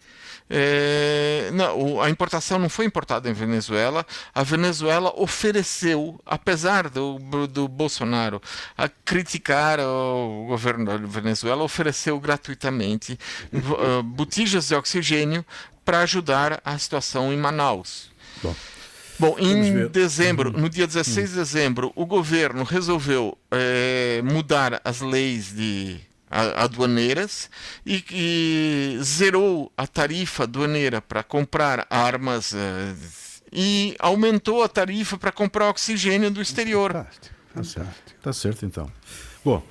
É, 0.51 1.49
não, 1.53 2.01
a 2.01 2.11
importação 2.11 2.59
não 2.59 2.69
foi 2.69 2.87
importada 2.87 3.31
em 3.31 3.33
Venezuela. 3.33 4.05
A 4.35 4.43
Venezuela 4.43 5.13
ofereceu, 5.15 6.21
apesar 6.27 6.89
do, 6.91 7.21
do 7.47 7.69
Bolsonaro 7.69 8.43
a 8.77 8.89
criticar 8.89 9.79
o 9.79 10.47
governo 10.49 10.85
da 10.85 10.97
Venezuela, 10.97 11.63
ofereceu 11.63 12.19
gratuitamente 12.19 13.17
uh, 13.53 14.03
botijas 14.03 14.67
de 14.67 14.75
oxigênio 14.75 15.47
para 15.85 16.01
ajudar 16.01 16.61
a 16.65 16.77
situação 16.77 17.33
em 17.33 17.37
Manaus. 17.37 18.11
Bom. 18.43 18.57
Bom, 19.19 19.37
em 19.39 19.89
dezembro, 19.89 20.51
uhum. 20.51 20.61
no 20.61 20.69
dia 20.69 20.87
16 20.87 21.31
de 21.31 21.37
dezembro, 21.37 21.93
o 21.97 22.07
governo 22.07 22.63
resolveu 22.63 23.37
é, 23.51 24.23
mudar 24.23 24.81
as 24.85 25.01
leis 25.01 25.53
de 25.55 26.01
aduaneiras 26.31 27.51
e, 27.85 28.05
e 28.11 28.99
zerou 29.03 29.73
a 29.77 29.87
tarifa 29.87 30.45
aduaneira 30.45 31.01
para 31.01 31.23
comprar 31.23 31.87
armas 31.89 32.53
uh, 32.53 32.57
e 33.53 33.97
aumentou 33.99 34.63
a 34.63 34.69
tarifa 34.69 35.17
para 35.17 35.33
comprar 35.33 35.71
oxigênio 35.71 36.31
do 36.31 36.43
exterior. 36.43 36.93
Fantástico, 36.93 37.35
fantástico. 37.55 38.11
Está 38.19 38.33
certo 38.33 38.67
então. 38.67 38.93
Bom, 39.49 39.63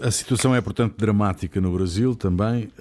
a 0.00 0.10
situação 0.10 0.54
é, 0.54 0.62
portanto, 0.62 0.94
dramática 0.96 1.60
no 1.60 1.70
Brasil 1.74 2.14
também. 2.14 2.72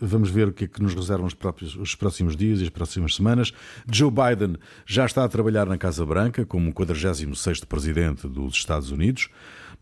vamos 0.00 0.30
ver 0.30 0.48
o 0.48 0.52
que 0.54 0.64
é 0.64 0.66
que 0.66 0.82
nos 0.82 0.94
reservam 0.94 1.26
os, 1.26 1.34
próprios, 1.34 1.76
os 1.76 1.94
próximos 1.94 2.34
dias 2.34 2.60
e 2.60 2.62
as 2.62 2.70
próximas 2.70 3.14
semanas. 3.14 3.52
Joe 3.92 4.10
Biden 4.10 4.56
já 4.86 5.04
está 5.04 5.22
a 5.22 5.28
trabalhar 5.28 5.66
na 5.66 5.76
Casa 5.76 6.06
Branca 6.06 6.46
como 6.46 6.72
46º 6.72 7.66
presidente 7.66 8.26
dos 8.26 8.54
Estados 8.54 8.90
Unidos. 8.90 9.28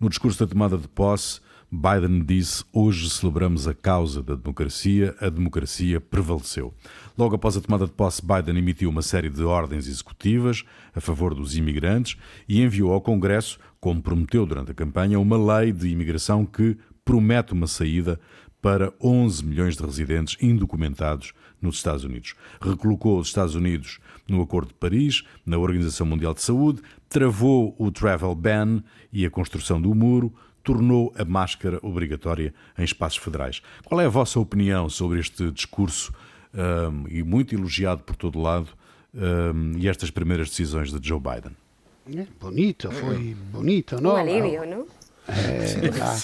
No 0.00 0.08
discurso 0.08 0.44
da 0.44 0.50
tomada 0.50 0.76
de 0.76 0.88
posse, 0.88 1.40
Biden 1.74 2.22
disse: 2.22 2.62
Hoje 2.70 3.08
celebramos 3.08 3.66
a 3.66 3.72
causa 3.72 4.22
da 4.22 4.34
democracia, 4.34 5.16
a 5.18 5.30
democracia 5.30 6.02
prevaleceu. 6.02 6.74
Logo 7.16 7.34
após 7.34 7.56
a 7.56 7.62
tomada 7.62 7.86
de 7.86 7.92
posse, 7.92 8.20
Biden 8.20 8.58
emitiu 8.58 8.90
uma 8.90 9.00
série 9.00 9.30
de 9.30 9.42
ordens 9.42 9.88
executivas 9.88 10.64
a 10.94 11.00
favor 11.00 11.34
dos 11.34 11.56
imigrantes 11.56 12.18
e 12.46 12.60
enviou 12.60 12.92
ao 12.92 13.00
Congresso 13.00 13.58
como 13.80 14.02
prometeu 14.02 14.44
durante 14.44 14.70
a 14.70 14.74
campanha, 14.74 15.18
uma 15.18 15.38
lei 15.58 15.72
de 15.72 15.88
imigração 15.88 16.44
que 16.44 16.76
promete 17.06 17.54
uma 17.54 17.66
saída 17.66 18.20
para 18.60 18.92
11 19.02 19.42
milhões 19.42 19.74
de 19.74 19.82
residentes 19.82 20.36
indocumentados 20.42 21.32
nos 21.60 21.76
Estados 21.76 22.04
Unidos. 22.04 22.34
Recolocou 22.60 23.18
os 23.18 23.28
Estados 23.28 23.54
Unidos 23.54 23.98
no 24.28 24.42
Acordo 24.42 24.68
de 24.68 24.74
Paris, 24.74 25.24
na 25.44 25.56
Organização 25.56 26.06
Mundial 26.06 26.34
de 26.34 26.42
Saúde, 26.42 26.82
travou 27.08 27.74
o 27.78 27.90
travel 27.90 28.34
ban 28.34 28.82
e 29.12 29.24
a 29.24 29.30
construção 29.30 29.80
do 29.80 29.94
muro, 29.94 30.32
tornou 30.62 31.12
a 31.16 31.24
máscara 31.24 31.78
obrigatória 31.82 32.54
em 32.78 32.84
espaços 32.84 33.18
federais. 33.18 33.62
Qual 33.84 34.00
é 34.00 34.06
a 34.06 34.08
vossa 34.08 34.38
opinião 34.38 34.88
sobre 34.88 35.20
este 35.20 35.50
discurso 35.50 36.12
um, 36.54 37.08
e 37.08 37.22
muito 37.22 37.54
elogiado 37.54 38.02
por 38.02 38.16
todo 38.16 38.40
lado 38.40 38.68
um, 39.14 39.78
e 39.78 39.88
estas 39.88 40.10
primeiras 40.10 40.48
decisões 40.48 40.92
de 40.92 41.06
Joe 41.06 41.20
Biden? 41.20 41.56
Eh, 42.10 42.26
bonito, 42.40 42.90
foi 42.90 43.36
bonito, 43.52 44.00
no? 44.00 44.14
Un 44.14 44.18
alivio, 44.18 44.66
non? 44.66 44.86
Eh, 45.28 45.90
ah, 46.02 46.18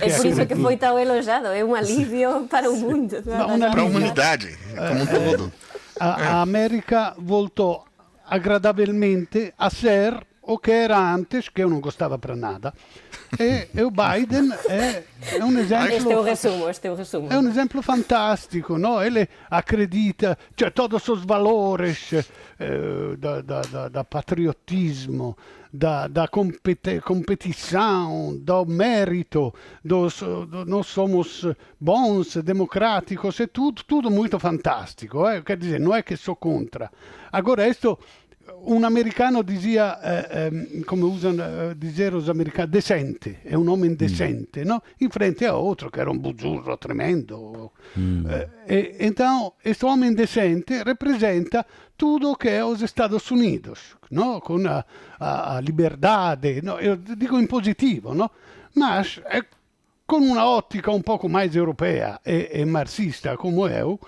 é 0.00 0.10
por 0.10 0.26
iso 0.26 0.46
que 0.46 0.56
foi 0.56 0.76
tão 0.76 0.98
elogiado, 0.98 1.46
é 1.46 1.64
um 1.64 1.74
alívio 1.74 2.48
para 2.48 2.68
o 2.68 2.76
mundo. 2.76 3.22
Para 3.22 3.80
a 3.80 3.84
humanidade, 3.84 4.58
como 4.74 5.02
um 5.02 5.06
todo. 5.06 5.52
A, 6.00 6.38
a 6.38 6.42
América 6.42 7.14
voltou 7.18 7.84
agradavelmente 8.26 9.54
a 9.56 9.70
ser 9.70 10.26
o 10.42 10.58
que 10.58 10.72
era 10.72 10.98
antes, 11.14 11.48
que 11.48 11.62
eu 11.62 11.70
não 11.70 11.80
gostava 11.80 12.18
para 12.18 12.34
nada. 12.34 12.74
E, 13.38 13.68
e 13.78 13.82
o 13.82 13.90
Biden 13.90 14.52
é, 14.68 15.04
é 15.36 15.44
um 15.44 15.56
exemplo. 15.56 15.88
Este 15.88 16.12
é 16.12 16.18
o 16.18 16.22
resumo, 16.22 16.68
este 16.68 16.88
é 16.88 16.90
o 16.90 16.94
resumo. 16.94 17.32
É 17.32 17.38
um 17.38 17.48
exemplo 17.48 17.80
fantástico, 17.80 18.76
não? 18.76 19.02
Ele 19.02 19.28
acredita, 19.48 20.36
cioè, 20.56 20.70
todos 20.70 21.08
os 21.08 21.24
valores 21.24 22.12
eh, 22.12 23.16
da, 23.16 23.40
da, 23.40 23.60
da, 23.62 23.88
da, 23.88 24.04
patriotismo, 24.04 25.36
da, 25.72 26.06
da 26.08 26.28
competi 26.28 27.00
competição, 27.00 28.36
do 28.36 28.66
mérito, 28.66 29.54
dos, 29.82 30.20
do, 30.20 30.64
nós 30.66 30.88
somos 30.88 31.46
bons, 31.80 32.36
democráticos, 32.36 33.40
é 33.40 33.46
tudo, 33.46 33.82
tudo 33.84 34.10
muito 34.10 34.38
fantástico. 34.38 35.26
Eh? 35.26 35.40
Quer 35.40 35.56
dizer, 35.56 35.80
não 35.80 35.94
é 35.94 36.02
que 36.02 36.16
sou 36.16 36.36
contra. 36.36 36.90
Agora, 37.32 37.66
isto 37.66 37.98
un 38.64 38.84
americano 38.84 39.42
dizia, 39.42 40.00
eh, 40.00 40.46
eh, 40.46 40.84
come 40.84 41.04
usano 41.04 41.70
eh, 41.70 41.76
dizer 41.76 42.14
os 42.14 42.28
americanos, 42.28 42.70
decente, 42.70 43.40
è 43.42 43.54
un 43.54 43.66
uomo 43.66 43.84
indecente, 43.84 44.62
mm. 44.62 44.66
no? 44.66 44.82
in 44.98 45.10
frente 45.10 45.46
a 45.46 45.56
outro 45.56 45.90
che 45.90 46.00
era 46.00 46.10
un 46.10 46.20
buzzurro 46.20 46.76
tremendo. 46.78 47.72
Mm. 47.98 48.26
Eh, 48.26 48.48
e, 48.66 48.96
então, 49.00 49.54
questo 49.60 49.86
uomo 49.86 50.04
indecente 50.04 50.82
rappresenta 50.82 51.64
tutto 51.96 52.34
che 52.34 52.56
è 52.56 52.64
os 52.64 52.82
Estados 52.82 53.28
Unidos, 53.30 53.96
no? 54.10 54.40
con 54.40 54.66
a, 54.66 54.84
a, 55.18 55.42
a 55.44 55.58
liberdade, 55.58 56.60
no? 56.62 56.78
io 56.80 56.96
dico 56.96 57.38
in 57.38 57.46
positivo, 57.46 58.12
no? 58.12 58.30
ma 58.74 59.04
con 60.04 60.22
una 60.22 60.46
ottica 60.46 60.90
un 60.90 61.02
poco 61.02 61.28
mais 61.28 61.54
europea 61.54 62.20
e, 62.22 62.48
e 62.52 62.64
marxista 62.64 63.36
come 63.36 63.76
eu, 63.76 63.98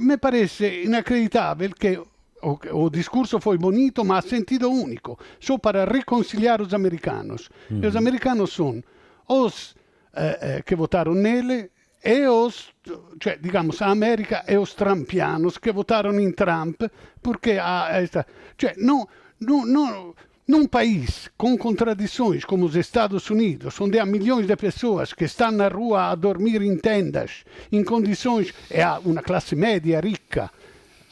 mi 0.00 0.18
parece 0.18 0.66
inacreditável 0.66 1.74
que 1.74 2.00
o, 2.42 2.84
o, 2.84 2.90
discurso 2.90 3.40
foi 3.40 3.58
bonito, 3.58 4.04
mas 4.04 4.24
sentido 4.24 4.70
único, 4.70 5.18
só 5.40 5.58
para 5.58 5.84
reconciliar 5.84 6.60
os 6.62 6.72
americanos. 6.72 7.48
E 7.70 7.86
os 7.86 7.96
americanos 7.96 8.52
são 8.52 8.82
os 9.28 9.74
eh, 10.14 10.38
eh, 10.40 10.62
que 10.62 10.74
votaram 10.74 11.14
nele 11.14 11.70
e 12.04 12.26
os, 12.28 12.72
cioè, 13.20 13.38
digamos, 13.40 13.82
a 13.82 13.88
América 13.88 14.44
e 14.48 14.56
os 14.56 14.74
trumpianos 14.74 15.58
que 15.58 15.72
votaram 15.72 16.18
em 16.18 16.30
Trump, 16.32 16.82
porque 17.20 17.58
há 17.60 17.88
esta, 18.00 18.26
cioè, 18.56 18.74
não, 18.78 19.06
não, 19.40 19.66
não, 19.66 20.14
num 20.46 20.66
país 20.66 21.28
com 21.36 21.58
contradições 21.58 22.44
como 22.44 22.64
os 22.64 22.74
Estados 22.74 23.28
Unidos, 23.28 23.78
onde 23.80 23.98
há 23.98 24.06
milhões 24.06 24.46
de 24.46 24.56
pessoas 24.56 25.12
que 25.12 25.24
estão 25.24 25.50
na 25.50 25.68
rua 25.68 26.10
a 26.10 26.14
dormir 26.14 26.62
em 26.62 26.76
tendas, 26.78 27.44
em 27.70 27.84
condições, 27.84 28.54
e 28.70 28.80
há 28.80 28.98
uma 28.98 29.22
classe 29.22 29.54
média 29.54 30.00
rica, 30.00 30.50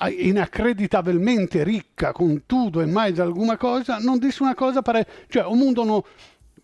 inacreditavelmente 0.08 1.64
ricca 1.64 2.12
con 2.12 2.42
tutto 2.46 2.80
e 2.80 2.86
mais 2.86 3.18
alguma 3.18 3.56
cosa, 3.56 3.98
non 3.98 4.18
disse 4.18 4.42
una 4.42 4.54
cosa 4.54 4.82
para... 4.82 5.04
Cioè, 5.28 5.44
o 5.46 5.54
mundo 5.54 5.84
no, 5.84 6.04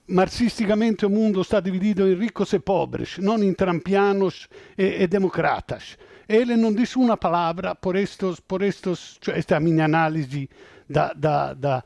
o 0.06 1.08
mundo 1.08 1.40
está 1.40 1.60
dividido 1.60 2.06
em 2.06 2.14
ricos 2.14 2.52
e 2.52 2.58
pobres, 2.58 3.18
não 3.18 3.42
em 3.42 3.54
trampianos 3.54 4.48
e, 4.76 5.02
e 5.02 5.06
democratas. 5.06 5.96
Ele 6.28 6.56
não 6.56 6.72
disse 6.72 6.98
uma 6.98 7.16
palavra 7.16 7.74
por 7.74 7.96
estes, 7.96 8.40
por 8.40 8.62
estes, 8.62 9.18
esta 9.28 9.58
minha 9.58 9.84
análise 9.84 10.48
da, 10.88 11.12
da, 11.14 11.54
da 11.54 11.84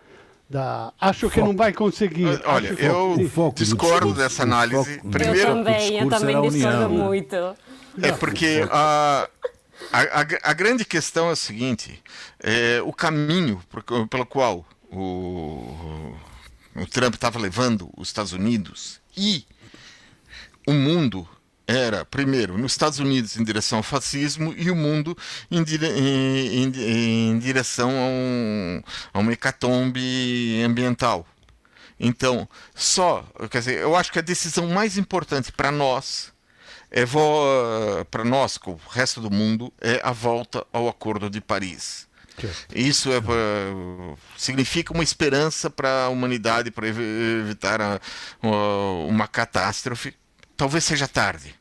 da... 0.49 0.93
Acho 1.01 1.29
que 1.29 1.41
não 1.41 1.57
vai 1.57 1.73
conseguir. 1.73 2.41
Olha, 2.45 2.69
eu 2.79 3.29
foco, 3.29 3.57
discordo 3.57 4.15
dessa 4.15 4.45
análise. 4.45 4.97
Foco, 4.97 5.09
Primeiro, 5.09 5.41
eu 5.41 5.55
também, 5.57 5.99
eu 5.99 6.09
também 6.09 6.43
discordo 6.43 6.89
muito. 6.89 7.37
É 8.01 8.13
porque 8.13 8.65
a, 8.71 9.29
a, 9.93 10.21
a, 10.21 10.51
a, 10.51 10.53
grande 10.53 10.85
questão 10.85 11.29
é 11.29 11.33
a 11.33 11.37
seguinte: 11.37 12.03
é, 12.41 12.81
o 12.83 12.93
caminho 12.93 13.63
pelo 14.11 14.27
qual 14.27 14.67
o, 14.91 16.17
o 16.75 16.87
Trump 16.87 17.15
estava 17.15 17.39
levando 17.39 17.91
os 17.97 18.09
Estados 18.09 18.33
Unidos 18.33 19.01
e 19.17 19.47
o 20.67 20.73
mundo 20.73 21.29
era, 21.67 22.05
primeiro, 22.05 22.57
nos 22.57 22.73
Estados 22.73 22.99
Unidos 23.01 23.37
em 23.37 23.45
direção 23.45 23.79
ao 23.79 23.83
fascismo 23.83 24.55
e 24.57 24.71
o 24.71 24.77
mundo 24.77 25.17
em, 25.51 25.63
dire... 25.65 25.87
em, 25.87 26.65
em, 26.65 27.31
em 27.31 27.39
direção 27.39 27.91
a, 27.91 28.07
um, 28.07 28.83
a 29.13 29.19
uma 29.19 29.33
hecatombe 29.33 30.63
ambiental. 30.65 31.27
Então, 31.99 32.49
só, 32.75 33.27
quer 33.51 33.59
dizer, 33.59 33.79
eu 33.81 33.97
acho 33.97 34.13
que 34.13 34.19
a 34.19 34.23
decisão 34.23 34.69
mais 34.69 34.97
importante 34.99 35.51
para 35.51 35.73
nós, 35.73 36.33
é 36.91 37.05
para 38.11 38.25
nós, 38.25 38.59
com 38.59 38.73
o 38.73 38.81
resto 38.91 39.21
do 39.21 39.31
mundo, 39.31 39.73
é 39.81 40.01
a 40.03 40.13
volta 40.13 40.67
ao 40.73 40.89
Acordo 40.89 41.29
de 41.29 41.41
Paris. 41.41 42.07
Isso 42.75 43.11
é, 43.11 43.21
significa 44.37 44.93
uma 44.93 45.03
esperança 45.03 45.71
para 45.71 46.05
a 46.05 46.09
humanidade, 46.11 46.71
para 46.71 46.87
evitar 46.87 47.81
a, 47.81 47.99
uma 49.09 49.27
catástrofe 49.27 50.15
talvez 50.57 50.85
seja 50.85 51.07
tarde. 51.07 51.55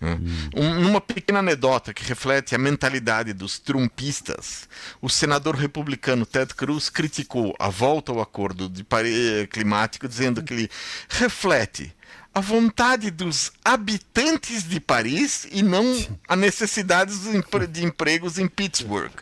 Né? 0.00 0.18
Um, 0.56 0.74
numa 0.80 1.00
pequena 1.00 1.38
anedota 1.38 1.94
que 1.94 2.04
reflete 2.04 2.54
a 2.54 2.58
mentalidade 2.58 3.32
dos 3.32 3.58
trumpistas, 3.58 4.68
o 5.00 5.08
senador 5.08 5.54
republicano 5.54 6.26
Ted 6.26 6.54
Cruz 6.54 6.88
criticou 6.88 7.54
a 7.58 7.68
volta 7.68 8.10
ao 8.10 8.20
acordo 8.20 8.68
de 8.68 8.82
Paris 8.82 9.46
climático, 9.50 10.08
dizendo 10.08 10.42
que 10.42 10.54
ele 10.54 10.70
reflete 11.08 11.94
a 12.34 12.40
vontade 12.40 13.10
dos 13.10 13.52
habitantes 13.64 14.68
de 14.68 14.78
Paris 14.78 15.46
e 15.50 15.62
não 15.62 15.84
a 16.28 16.36
necessidade 16.36 17.12
de 17.68 17.84
empregos 17.84 18.38
em 18.38 18.46
Pittsburgh 18.46 19.12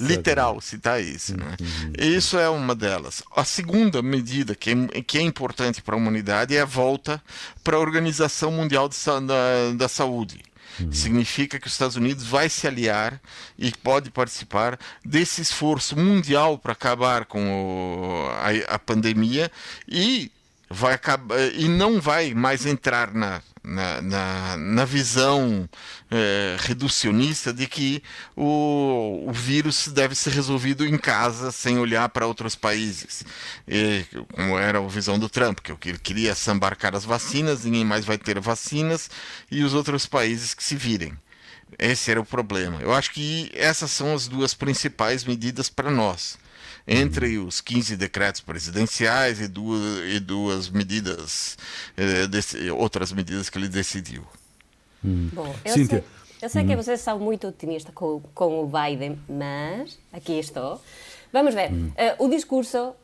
literal 0.00 0.60
citar 0.60 1.02
isso. 1.02 1.36
Né? 1.36 1.56
Uhum. 1.60 1.92
Isso 1.98 2.38
é 2.38 2.48
uma 2.48 2.74
delas. 2.74 3.22
A 3.34 3.44
segunda 3.44 4.02
medida 4.02 4.54
que 4.54 4.70
é, 4.70 5.02
que 5.02 5.18
é 5.18 5.22
importante 5.22 5.82
para 5.82 5.94
a 5.94 5.98
humanidade 5.98 6.56
é 6.56 6.60
a 6.60 6.64
volta 6.64 7.22
para 7.62 7.76
a 7.76 7.80
Organização 7.80 8.52
Mundial 8.52 8.88
da, 8.88 9.72
da 9.76 9.88
Saúde. 9.88 10.40
Uhum. 10.80 10.92
Significa 10.92 11.58
que 11.58 11.66
os 11.66 11.72
Estados 11.72 11.96
Unidos 11.96 12.24
vai 12.24 12.48
se 12.48 12.66
aliar 12.66 13.20
e 13.58 13.72
pode 13.72 14.10
participar 14.10 14.78
desse 15.04 15.42
esforço 15.42 15.96
mundial 15.96 16.56
para 16.56 16.72
acabar 16.72 17.24
com 17.24 17.40
o, 17.40 18.28
a, 18.30 18.74
a 18.74 18.78
pandemia 18.78 19.50
e 19.88 20.30
vai 20.70 20.94
acabar 20.94 21.38
e 21.54 21.68
não 21.68 22.00
vai 22.00 22.34
mais 22.34 22.66
entrar 22.66 23.14
na, 23.14 23.40
na, 23.64 24.02
na, 24.02 24.56
na 24.56 24.84
visão 24.84 25.68
é, 26.10 26.56
reducionista 26.60 27.52
de 27.52 27.66
que 27.66 28.02
o, 28.36 29.24
o 29.26 29.32
vírus 29.32 29.88
deve 29.88 30.14
ser 30.14 30.30
resolvido 30.30 30.86
em 30.86 30.98
casa 30.98 31.50
sem 31.50 31.78
olhar 31.78 32.08
para 32.10 32.26
outros 32.26 32.54
países. 32.54 33.24
E, 33.66 34.04
como 34.32 34.58
era 34.58 34.78
a 34.78 34.86
visão 34.86 35.18
do 35.18 35.28
Trump, 35.28 35.60
que 35.60 35.88
ele 35.88 35.98
queria 35.98 36.34
sambarcar 36.34 36.94
as 36.94 37.04
vacinas, 37.04 37.64
ninguém 37.64 37.84
mais 37.84 38.04
vai 38.04 38.18
ter 38.18 38.38
vacinas 38.40 39.10
e 39.50 39.62
os 39.62 39.74
outros 39.74 40.06
países 40.06 40.52
que 40.52 40.62
se 40.62 40.76
virem. 40.76 41.12
Esse 41.78 42.10
era 42.10 42.20
o 42.20 42.24
problema. 42.24 42.80
Eu 42.80 42.94
acho 42.94 43.10
que 43.12 43.50
essas 43.54 43.90
são 43.90 44.14
as 44.14 44.26
duas 44.26 44.54
principais 44.54 45.24
medidas 45.24 45.68
para 45.68 45.90
nós 45.90 46.38
entre 46.88 47.36
os 47.38 47.60
15 47.60 47.96
decretos 47.96 48.40
presidenciais 48.40 49.40
e 49.40 49.46
duas, 49.46 49.98
e 50.06 50.18
duas 50.18 50.70
medidas, 50.70 51.58
eh, 51.96 52.72
outras 52.72 53.12
medidas 53.12 53.50
que 53.50 53.58
ele 53.58 53.68
decidiu. 53.68 54.24
Hum. 55.04 55.28
Bom, 55.32 55.54
eu 55.64 55.72
Cíntia. 55.72 55.98
sei, 55.98 56.04
eu 56.42 56.48
sei 56.48 56.64
hum. 56.64 56.66
que 56.66 56.76
vocês 56.76 57.00
são 57.00 57.18
muito 57.18 57.46
otimistas 57.46 57.94
com, 57.94 58.22
com 58.34 58.64
o 58.64 58.66
Biden, 58.66 59.20
mas 59.28 59.98
aqui 60.12 60.38
estou. 60.38 60.80
Vamos 61.30 61.54
ver. 61.54 61.70
Hum. 61.70 61.92
Uh, 62.18 62.24
o 62.24 62.28
discurso 62.28 62.94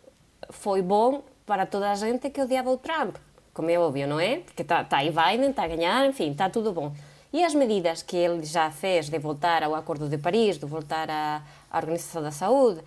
foi 0.50 0.80
bom 0.80 1.22
para 1.44 1.66
toda 1.66 1.90
a 1.90 1.94
gente 1.94 2.30
que 2.30 2.40
odiava 2.40 2.70
o 2.70 2.78
Trump, 2.78 3.16
como 3.52 3.70
é 3.70 3.78
óbvio, 3.78 4.08
não 4.08 4.18
é? 4.18 4.38
Porque 4.38 4.62
está 4.62 4.82
tá 4.82 4.98
aí 4.98 5.10
Biden, 5.10 5.50
está 5.50 5.64
a 5.64 5.68
ganhar, 5.68 6.06
enfim, 6.08 6.32
está 6.32 6.48
tudo 6.48 6.72
bom. 6.72 6.92
E 7.32 7.42
as 7.42 7.54
medidas 7.54 8.02
que 8.02 8.16
ele 8.16 8.44
já 8.44 8.70
fez 8.70 9.10
de 9.10 9.18
voltar 9.18 9.62
ao 9.62 9.74
Acordo 9.74 10.08
de 10.08 10.16
Paris, 10.16 10.56
de 10.56 10.66
voltar 10.66 11.10
à, 11.10 11.42
à 11.70 11.78
Organização 11.78 12.22
da 12.22 12.30
Saúde, 12.30 12.80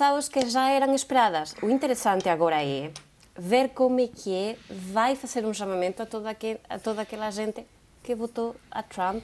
as 0.00 0.28
que 0.28 0.48
já 0.48 0.70
eram 0.70 0.94
esperadas. 0.94 1.54
O 1.62 1.68
interessante 1.68 2.28
agora 2.28 2.62
é 2.62 2.90
ver 3.38 3.70
como 3.70 4.00
é 4.00 4.08
que 4.08 4.32
é, 4.32 4.56
vai 4.70 5.14
fazer 5.16 5.44
um 5.44 5.52
chamamento 5.52 6.02
a 6.02 6.06
toda, 6.06 6.36
a 6.68 6.78
toda 6.78 7.02
aquela 7.02 7.30
gente 7.30 7.64
que 8.02 8.14
votou 8.14 8.56
a 8.70 8.82
Trump 8.82 9.22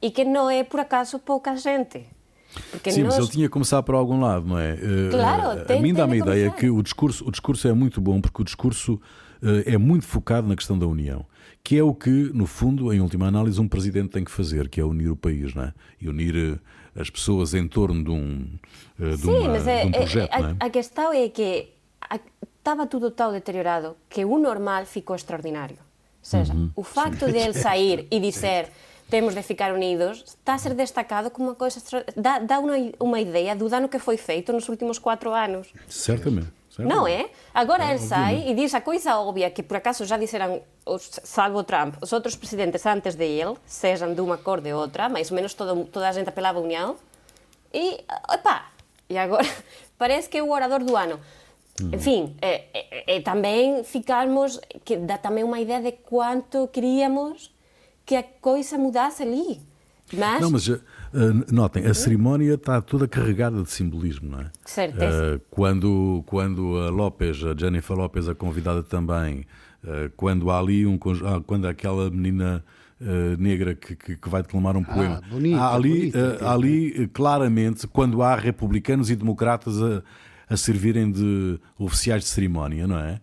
e 0.00 0.10
que 0.10 0.24
não 0.24 0.48
é 0.48 0.62
por 0.64 0.80
acaso 0.80 1.18
pouca 1.18 1.56
gente. 1.56 2.06
Porque 2.70 2.92
Sim, 2.92 3.02
nós... 3.02 3.14
mas 3.14 3.24
ele 3.24 3.32
tinha 3.32 3.46
que 3.46 3.52
começar 3.52 3.82
por 3.82 3.94
algum 3.96 4.20
lado, 4.20 4.46
não 4.46 4.58
é? 4.58 4.74
Eh, 4.74 5.10
claro, 5.10 5.60
uh, 5.60 5.64
tem, 5.64 5.78
a 5.78 5.82
mim 5.82 5.92
dá-me 5.92 6.14
a 6.14 6.16
ideia 6.16 6.50
que 6.50 6.70
o 6.70 6.80
discurso, 6.82 7.26
o 7.26 7.30
discurso 7.30 7.66
é 7.66 7.72
muito 7.72 8.00
bom 8.00 8.20
porque 8.20 8.42
o 8.42 8.44
discurso 8.44 8.94
uh, 9.42 9.62
é 9.66 9.76
muito 9.76 10.06
focado 10.06 10.46
na 10.46 10.54
questão 10.54 10.78
da 10.78 10.86
União, 10.86 11.26
que 11.64 11.76
é 11.76 11.82
o 11.82 11.92
que, 11.92 12.30
no 12.32 12.46
fundo, 12.46 12.92
em 12.92 13.00
última 13.00 13.26
análise, 13.26 13.60
um 13.60 13.66
presidente 13.66 14.10
tem 14.10 14.22
que 14.22 14.30
fazer, 14.30 14.68
que 14.68 14.80
é 14.80 14.84
unir 14.84 15.10
o 15.10 15.16
país, 15.16 15.52
não 15.54 15.64
é? 15.64 15.74
E 16.00 16.08
unir 16.08 16.60
as 16.96 17.10
pessoas 17.10 17.54
em 17.54 17.66
torno 17.66 18.04
de 18.04 18.10
um, 18.10 18.48
de 18.98 19.16
Sim, 19.18 19.30
uma, 19.30 19.48
mas 19.50 19.66
é, 19.66 19.82
de 19.82 19.86
um 19.88 19.92
projeto, 19.92 20.32
é, 20.32 20.36
a, 20.36 20.50
é? 20.50 20.56
a 20.60 20.70
questão 20.70 21.12
é 21.12 21.28
que 21.28 21.68
estava 22.58 22.86
tudo 22.86 23.10
tão 23.10 23.32
deteriorado 23.32 23.96
que 24.08 24.24
o 24.24 24.38
normal 24.38 24.86
ficou 24.86 25.14
extraordinário. 25.16 25.76
Ou 25.76 25.82
seja, 26.22 26.54
uhum. 26.54 26.70
o 26.74 26.82
facto 26.82 27.26
Sim. 27.26 27.32
de 27.32 27.38
ele 27.38 27.54
sair 27.54 28.06
e 28.10 28.18
dizer 28.20 28.68
temos 29.10 29.34
de 29.34 29.42
ficar 29.42 29.72
unidos 29.72 30.24
está 30.26 30.54
a 30.54 30.58
ser 30.58 30.74
destacado 30.74 31.30
como 31.30 31.50
uma 31.50 31.54
coisa 31.54 31.78
dá, 32.16 32.38
dá 32.38 32.58
uma, 32.58 32.74
uma 32.98 33.20
ideia 33.20 33.54
do 33.54 33.68
dano 33.68 33.88
que 33.88 33.98
foi 33.98 34.16
feito 34.16 34.52
nos 34.52 34.68
últimos 34.68 34.98
quatro 34.98 35.32
anos. 35.34 35.68
Certamente. 35.88 36.48
Certamente. 36.74 36.96
Não 36.96 37.06
é? 37.06 37.30
Agora 37.52 37.84
é, 37.84 37.90
ele 37.90 38.00
sai 38.00 38.48
e 38.48 38.54
diz 38.54 38.74
a 38.74 38.80
coisa 38.80 39.16
óbvia 39.16 39.48
que 39.48 39.62
por 39.62 39.76
acaso 39.76 40.04
já 40.04 40.16
disseram, 40.16 40.60
salvo 40.98 41.62
Trump, 41.62 41.94
os 42.02 42.12
outros 42.12 42.34
presidentes 42.34 42.84
antes 42.84 43.14
de 43.14 43.24
ele, 43.24 43.54
sejam 43.64 44.12
de 44.12 44.20
uma 44.20 44.36
cor 44.36 44.58
ou 44.58 44.64
de 44.64 44.72
outra, 44.72 45.08
mais 45.08 45.30
ou 45.30 45.36
menos 45.36 45.54
todo, 45.54 45.84
toda 45.84 46.08
a 46.08 46.12
gente 46.12 46.28
apelava 46.28 46.58
à 46.58 46.62
união. 46.62 46.96
E, 47.72 48.04
epá, 48.32 48.72
e 49.08 49.16
agora 49.16 49.46
parece 49.96 50.28
que 50.28 50.36
é 50.36 50.42
o 50.42 50.50
orador 50.50 50.82
do 50.82 50.96
ano. 50.96 51.20
Hum. 51.80 51.90
Enfim, 51.92 52.36
é, 52.42 52.64
é, 52.74 53.16
é, 53.16 53.20
também 53.20 53.84
ficarmos, 53.84 54.60
que 54.84 54.96
dá 54.96 55.16
também 55.16 55.44
uma 55.44 55.60
ideia 55.60 55.80
de 55.80 55.92
quanto 55.92 56.66
queríamos 56.68 57.52
que 58.04 58.16
a 58.16 58.22
coisa 58.22 58.76
mudasse 58.76 59.22
ali. 59.22 59.62
Mas... 60.12 60.40
Não, 60.40 60.50
mas 60.50 60.66
uh, 60.66 60.80
notem, 61.50 61.86
a 61.86 61.94
cerimónia 61.94 62.54
está 62.54 62.80
toda 62.80 63.06
carregada 63.06 63.62
de 63.62 63.70
simbolismo, 63.70 64.30
não 64.30 64.40
é? 64.40 64.50
Certeza. 64.64 65.36
Uh, 65.36 65.40
quando, 65.48 66.24
quando 66.26 66.76
a 66.78 66.90
Lopes, 66.90 67.44
a 67.44 67.54
Jennifer 67.56 67.96
Lopes, 67.96 68.28
a 68.28 68.34
convidada 68.34 68.82
também, 68.82 69.46
uh, 69.84 70.10
quando 70.16 70.50
há 70.50 70.58
ali 70.58 70.84
um 70.84 70.98
ah, 71.24 71.40
quando 71.46 71.66
aquela 71.66 72.10
menina 72.10 72.64
negra 73.38 73.74
que, 73.74 73.94
que, 73.94 74.16
que, 74.16 74.28
vai 74.30 74.40
declamar 74.40 74.76
um 74.78 74.84
poema. 74.84 75.20
Ah, 75.22 75.28
bonita, 75.28 75.60
há 75.60 75.74
ali, 75.74 76.10
bonita, 76.10 76.38
há 76.40 76.52
ali 76.54 77.08
claramente, 77.08 77.86
quando 77.86 78.22
há 78.22 78.34
republicanos 78.34 79.10
e 79.10 79.16
democratas 79.16 79.82
a, 79.82 80.02
a 80.48 80.56
servirem 80.56 81.10
de 81.10 81.58
oficiais 81.76 82.22
de 82.22 82.28
cerimónia, 82.30 82.86
não 82.86 82.98
é? 82.98 83.20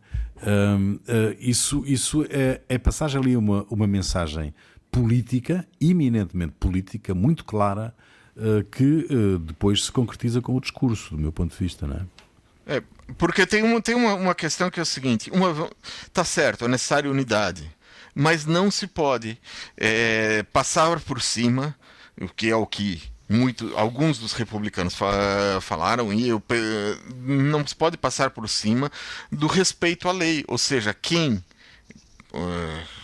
isso 1.39 1.83
isso 1.87 2.25
é, 2.29 2.61
é 2.67 2.77
passagem 2.77 3.19
ali 3.19 3.35
uma, 3.35 3.65
uma 3.71 3.87
mensagem 3.87 4.53
política, 4.91 5.65
eminentemente 5.79 6.53
política, 6.59 7.13
muito 7.15 7.45
clara, 7.45 7.95
uh, 8.35 8.63
que 8.65 9.07
uh, 9.09 9.39
depois 9.39 9.85
se 9.85 9.91
concretiza 9.91 10.41
com 10.41 10.55
o 10.55 10.61
discurso, 10.61 11.15
do 11.15 11.21
meu 11.21 11.31
ponto 11.31 11.51
de 11.51 11.57
vista, 11.57 11.87
não 11.87 11.95
é? 11.95 12.77
é 12.77 12.83
porque 13.17 13.45
tem, 13.45 13.63
uma, 13.63 13.81
tem 13.81 13.95
uma, 13.95 14.13
uma 14.15 14.35
questão 14.35 14.69
que 14.69 14.79
é 14.79 14.83
o 14.83 14.85
seguinte: 14.85 15.31
uma, 15.31 15.69
tá 16.13 16.23
certo, 16.23 16.65
é 16.65 16.67
necessária 16.67 17.09
unidade, 17.09 17.69
mas 18.13 18.45
não 18.45 18.69
se 18.69 18.87
pode 18.87 19.37
é, 19.77 20.43
passar 20.51 20.99
por 20.99 21.21
cima, 21.21 21.75
o 22.19 22.27
que 22.27 22.49
é 22.49 22.55
o 22.55 22.65
que 22.65 23.01
muito, 23.31 23.71
alguns 23.77 24.19
dos 24.19 24.33
republicanos 24.33 24.93
fa 24.93 25.59
falaram, 25.61 26.11
e 26.11 26.27
eu, 26.27 26.43
não 27.21 27.65
se 27.65 27.73
pode 27.73 27.95
passar 27.95 28.29
por 28.31 28.47
cima 28.49 28.91
do 29.31 29.47
respeito 29.47 30.09
à 30.09 30.11
lei, 30.11 30.43
ou 30.47 30.57
seja, 30.57 30.93
quem. 30.93 31.43
Uh, 32.33 33.00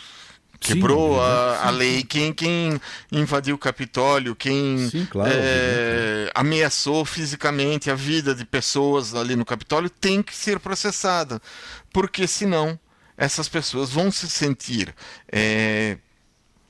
Quebrou 0.60 1.16
sim, 1.16 1.22
a, 1.22 1.68
a 1.68 1.70
lei. 1.70 2.04
Quem, 2.04 2.34
quem 2.34 2.82
invadiu 3.12 3.56
o 3.56 3.60
Capitólio, 3.60 4.36
quem 4.36 4.90
sim, 4.90 5.06
claro, 5.06 5.32
é, 5.34 6.32
ameaçou 6.34 7.06
fisicamente 7.06 7.90
a 7.90 7.96
vida 7.96 8.34
de 8.34 8.46
pessoas 8.46 9.14
ali 9.14 9.36
no 9.36 9.46
Capitólio 9.46 9.90
tem 9.90 10.22
que 10.22 10.36
ser 10.36 10.60
processada. 10.60 11.42
Porque 11.92 12.28
senão 12.28 12.80
essas 13.18 13.50
pessoas 13.50 13.90
vão 13.90 14.12
se 14.12 14.30
sentir 14.30 14.94
é, 15.32 15.98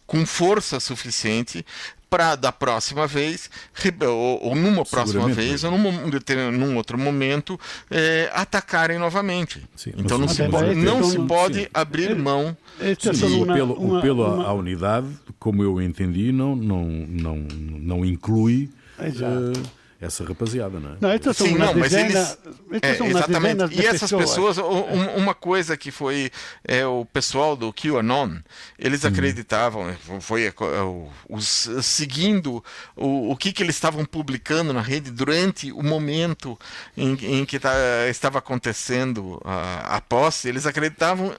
com 0.06 0.26
força 0.26 0.80
suficiente 0.80 1.66
para 2.10 2.36
da 2.36 2.52
próxima 2.52 3.06
vez, 3.08 3.50
ou, 4.02 4.44
ou 4.44 4.56
numa 4.56 4.86
próxima 4.86 5.28
vez, 5.30 5.64
ou 5.64 5.72
num, 5.78 6.52
num 6.52 6.78
outro 6.78 6.98
momento, 6.98 7.60
é, 7.90 8.30
atacarem 8.34 8.98
novamente. 8.98 9.62
Sim, 9.76 9.94
então 9.98 10.18
não, 10.18 10.28
se 10.28 10.48
pode, 10.48 10.76
não 10.76 11.04
se 11.04 11.20
pode 11.20 11.70
abrir 11.74 12.16
mão. 12.16 12.56
Sim, 13.00 13.40
o 13.40 13.52
apelo, 13.52 13.74
uma, 13.74 14.00
apelo 14.00 14.36
uma... 14.36 14.48
à 14.48 14.54
unidade, 14.54 15.08
como 15.40 15.64
eu 15.64 15.82
entendi, 15.82 16.32
não, 16.32 16.56
não, 16.56 16.86
não, 16.86 17.36
não 17.38 18.06
inclui. 18.06 18.70
Exato. 19.00 19.60
Uh, 19.60 19.77
essa 20.00 20.24
rapaziada, 20.24 20.80
não 20.80 20.92
é? 20.92 21.20
Não, 21.20 21.34
Sim, 21.34 21.56
não, 21.56 21.74
mas 21.74 21.92
eles. 21.94 22.38
É, 22.82 23.04
exatamente. 23.04 23.74
E 23.74 23.86
essas 23.86 24.12
pessoas, 24.12 24.58
uma 24.58 25.34
coisa 25.34 25.76
que 25.76 25.90
foi 25.90 26.32
é, 26.64 26.86
o 26.86 27.04
pessoal 27.06 27.56
do 27.56 27.74
QAnon, 27.74 28.38
eles 28.78 29.04
hum. 29.04 29.08
acreditavam, 29.08 29.96
foi 30.22 30.46
é, 30.46 30.54
os, 31.28 31.70
seguindo 31.82 32.64
o, 32.96 33.32
o 33.32 33.36
que, 33.36 33.52
que 33.52 33.64
eles 33.64 33.76
estavam 33.76 34.06
publicando 34.06 34.72
na 34.72 34.82
rede 34.82 35.10
durante 35.10 35.72
o 35.72 35.82
momento 35.82 36.58
em, 36.96 37.14
em 37.40 37.46
que 37.46 37.60
tá, 37.60 37.74
estava 38.08 38.38
acontecendo 38.38 39.42
a, 39.44 39.98
a 39.98 40.02
posse, 40.02 40.48
eles 40.48 40.68
acreditavam 40.68 41.34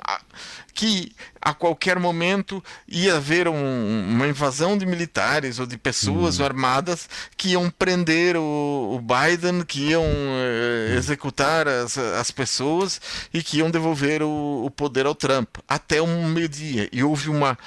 que 0.75 1.13
a 1.41 1.55
qualquer 1.55 1.99
momento 1.99 2.63
ia 2.87 3.17
haver 3.17 3.49
um, 3.49 4.09
uma 4.09 4.27
invasão 4.27 4.77
de 4.77 4.85
militares 4.85 5.59
ou 5.59 5.67
de 5.67 5.77
pessoas 5.77 6.41
hum. 6.41 6.45
armadas 6.45 7.09
que 7.37 7.51
iam 7.51 7.71
prender 7.71 8.37
o, 8.37 8.97
o 8.97 9.01
Biden, 9.01 9.63
que 9.65 9.91
iam 9.91 10.05
eh, 10.05 10.95
executar 10.97 11.67
as, 11.69 11.97
as 11.97 12.31
pessoas 12.31 13.01
e 13.33 13.43
que 13.43 13.59
iam 13.59 13.71
devolver 13.71 14.23
o, 14.23 14.65
o 14.65 14.71
poder 14.71 15.07
ao 15.07 15.15
Trump 15.15 15.57
até 15.67 16.03
um 16.03 16.29
meio-dia. 16.29 16.89
E 16.93 17.03
houve 17.03 17.29
uma 17.29 17.59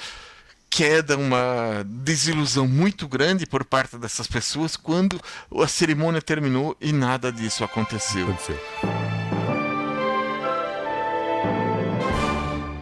queda, 0.71 1.17
uma 1.17 1.85
desilusão 1.85 2.65
muito 2.65 3.07
grande 3.07 3.45
por 3.45 3.65
parte 3.65 3.97
dessas 3.97 4.25
pessoas 4.25 4.77
quando 4.77 5.19
a 5.61 5.67
cerimônia 5.67 6.21
terminou 6.21 6.77
e 6.79 6.93
nada 6.93 7.31
disso 7.31 7.63
aconteceu. 7.63 8.23
aconteceu. 8.23 9.00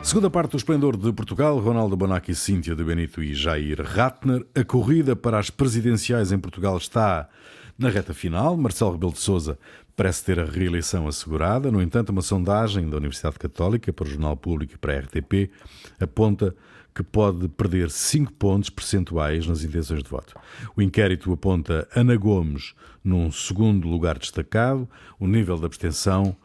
Segunda 0.10 0.28
parte 0.28 0.50
do 0.50 0.58
Esplendor 0.58 0.98
de 0.98 1.14
Portugal, 1.14 1.60
Ronaldo 1.60 1.96
Bonacci, 1.96 2.34
Cíntia 2.34 2.76
de 2.76 2.84
Benito 2.84 3.22
e 3.22 3.36
Jair 3.36 3.80
Ratner. 3.80 4.44
A 4.56 4.64
corrida 4.64 5.16
para 5.16 5.38
as 5.38 5.52
presidenciais 5.52 6.32
em 6.32 6.40
Portugal 6.40 6.76
está 6.78 7.30
na 7.78 7.90
reta 7.90 8.12
final. 8.12 8.58
Marcelo 8.58 8.94
Rebelo 8.94 9.14
de 9.14 9.20
Sousa 9.20 9.60
parece 9.96 10.26
ter 10.26 10.40
a 10.40 10.46
reeleição 10.46 11.08
assegurada. 11.08 11.72
No 11.72 11.80
entanto, 11.80 12.10
uma 12.10 12.24
sondagem 12.24 12.90
da 12.90 12.98
Universidade 12.98 13.38
Católica 13.38 13.94
para 13.94 14.08
o 14.08 14.10
Jornal 14.10 14.36
Público 14.36 14.74
e 14.74 14.78
para 14.80 14.96
a 14.96 15.00
RTP 15.00 15.52
aponta 16.00 16.56
que 16.96 17.04
pode 17.04 17.48
perder 17.48 17.92
5 17.92 18.34
pontos 18.34 18.72
percentuais 18.72 19.46
nas 19.46 19.64
intenções 19.64 20.02
de 20.02 20.10
voto. 20.10 20.34
O 20.76 20.82
inquérito 20.82 21.32
aponta 21.32 21.88
Ana 21.96 22.16
Gomes 22.16 22.74
num 23.04 23.32
segundo 23.32 23.88
lugar 23.88 24.18
destacado. 24.18 24.90
O 25.20 25.28
nível 25.28 25.56
de 25.60 25.68
abstenção 25.68 26.36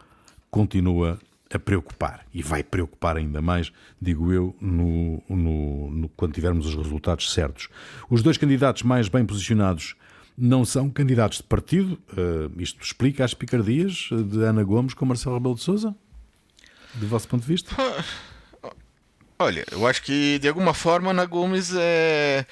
continua 0.50 1.18
a 1.55 1.59
preocupar 1.59 2.27
e 2.35 2.43
vai 2.43 2.64
preocupar 2.64 3.17
ainda 3.17 3.40
mais, 3.40 3.73
digo 4.03 4.33
eu, 4.33 4.55
no, 4.61 5.23
no, 5.29 5.90
no, 5.90 6.09
quando 6.11 6.35
tivermos 6.35 6.67
os 6.67 6.75
resultados 6.75 7.33
certos. 7.33 7.69
Os 8.11 8.23
dois 8.23 8.37
candidatos 8.37 8.83
mais 8.83 9.09
bem 9.09 9.25
posicionados 9.25 9.95
não 10.37 10.64
são 10.64 10.90
candidatos 10.90 11.38
de 11.38 11.45
partido. 11.45 11.95
Uh, 12.11 12.61
isto 12.61 12.83
explica 12.83 13.25
as 13.25 13.35
picardias 13.35 14.09
de 14.11 14.43
Ana 14.43 14.64
Gomes 14.64 14.95
com 14.95 15.07
Marcelo 15.07 15.37
Rebelo 15.37 15.55
de 15.55 15.62
Sousa? 15.62 15.95
Do 16.95 17.07
vosso 17.07 17.29
ponto 17.29 17.43
de 17.43 17.49
vista? 17.49 17.73
Olha, 19.38 19.64
eu 19.71 19.87
acho 19.87 20.03
que 20.03 20.38
de 20.40 20.49
alguma 20.49 20.75
forma 20.75 21.11
Ana 21.11 21.25
Gomes 21.25 21.73
é. 21.77 22.45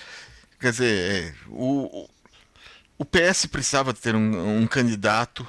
Quer 0.60 0.70
dizer, 0.70 1.10
é, 1.10 1.34
o, 1.48 2.08
o 2.96 3.04
PS 3.04 3.46
precisava 3.46 3.92
ter 3.92 4.14
um, 4.14 4.58
um 4.62 4.66
candidato, 4.68 5.46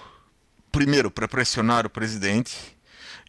primeiro, 0.72 1.12
para 1.12 1.28
pressionar 1.28 1.86
o 1.86 1.90
presidente 1.90 2.73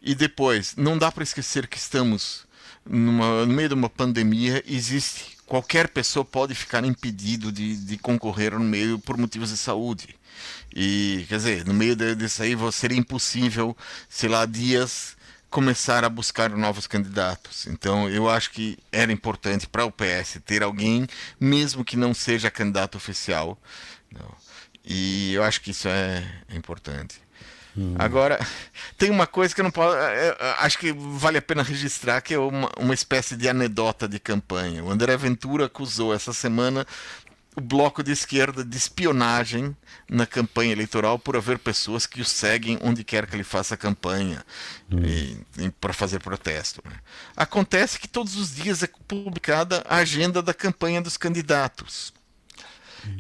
e 0.05 0.15
depois, 0.15 0.77
não 0.77 0.99
dá 0.99 1.11
para 1.11 1.25
esquecer 1.25 1.67
que 1.67 1.79
estamos 1.79 2.47
numa, 2.85 3.47
no 3.47 3.53
meio 3.55 3.69
de 3.71 3.75
uma 3.75 3.89
pandemia, 3.89 4.63
existe 4.67 5.39
qualquer 5.47 5.89
pessoa 5.89 6.25
pode 6.25 6.55
ficar 6.55 6.85
impedido 6.85 7.51
de, 7.51 7.77
de 7.77 7.97
concorrer 7.97 8.53
no 8.53 8.61
meio 8.61 8.99
por 8.99 9.17
motivos 9.17 9.49
de 9.49 9.57
saúde. 9.57 10.15
E, 10.75 11.25
quer 11.29 11.37
dizer, 11.37 11.65
no 11.65 11.73
meio 11.73 11.97
disso 12.15 12.43
aí 12.43 12.55
seria 12.73 12.99
impossível, 12.99 13.77
sei 14.09 14.29
lá, 14.29 14.45
dias 14.45 15.17
começar 15.49 16.05
a 16.05 16.09
buscar 16.09 16.51
novos 16.51 16.87
candidatos. 16.87 17.67
Então, 17.67 18.11
eu 18.11 18.29
acho 18.29 18.51
que 18.51 18.77
era 18.93 19.13
importante 19.13 19.67
para 19.67 19.87
o 19.87 19.93
PS 19.93 20.41
ter 20.45 20.63
alguém, 20.63 21.07
mesmo 21.41 21.85
que 21.85 21.97
não 21.97 22.13
seja 22.13 22.51
candidato 22.51 22.97
oficial. 22.97 23.59
E 24.85 25.33
eu 25.33 25.43
acho 25.43 25.61
que 25.63 25.71
isso 25.71 25.89
é 25.89 26.23
importante. 26.53 27.24
Agora, 27.99 28.39
tem 28.97 29.11
uma 29.11 29.27
coisa 29.27 29.55
que 29.55 29.61
eu 29.61 29.65
não 29.65 29.71
posso. 29.71 29.97
É, 29.97 30.29
é, 30.29 30.55
acho 30.61 30.79
que 30.79 30.93
vale 30.93 31.39
a 31.39 31.43
pena 31.43 31.63
registrar, 31.63 32.21
que 32.21 32.35
é 32.35 32.39
uma, 32.39 32.71
uma 32.79 32.95
espécie 32.95 33.37
de 33.37 33.49
anedota 33.49 34.09
de 34.09 34.19
campanha. 34.19 34.85
O 34.85 34.91
André 34.91 35.17
Ventura 35.17 35.67
acusou 35.67 36.15
essa 36.15 36.33
semana 36.33 36.87
o 37.57 37.61
bloco 37.61 38.03
de 38.03 38.11
esquerda 38.11 38.65
de 38.65 38.77
espionagem 38.77 39.77
na 40.11 40.27
campanha 40.27 40.73
eleitoral 40.73 41.19
por 41.19 41.37
haver 41.37 41.59
pessoas 41.59 42.05
que 42.05 42.21
o 42.21 42.25
seguem 42.25 42.79
onde 42.83 43.05
quer 43.05 43.27
que 43.27 43.37
ele 43.37 43.45
faça 43.45 43.77
campanha 43.77 44.45
para 45.81 45.93
fazer 45.93 46.21
protesto. 46.21 46.83
Né? 46.85 46.97
Acontece 47.37 47.99
que 47.99 48.09
todos 48.09 48.37
os 48.37 48.55
dias 48.55 48.83
é 48.83 48.89
publicada 49.07 49.85
a 49.89 49.97
agenda 49.97 50.43
da 50.43 50.53
campanha 50.53 51.01
dos 51.01 51.17
candidatos. 51.17 52.13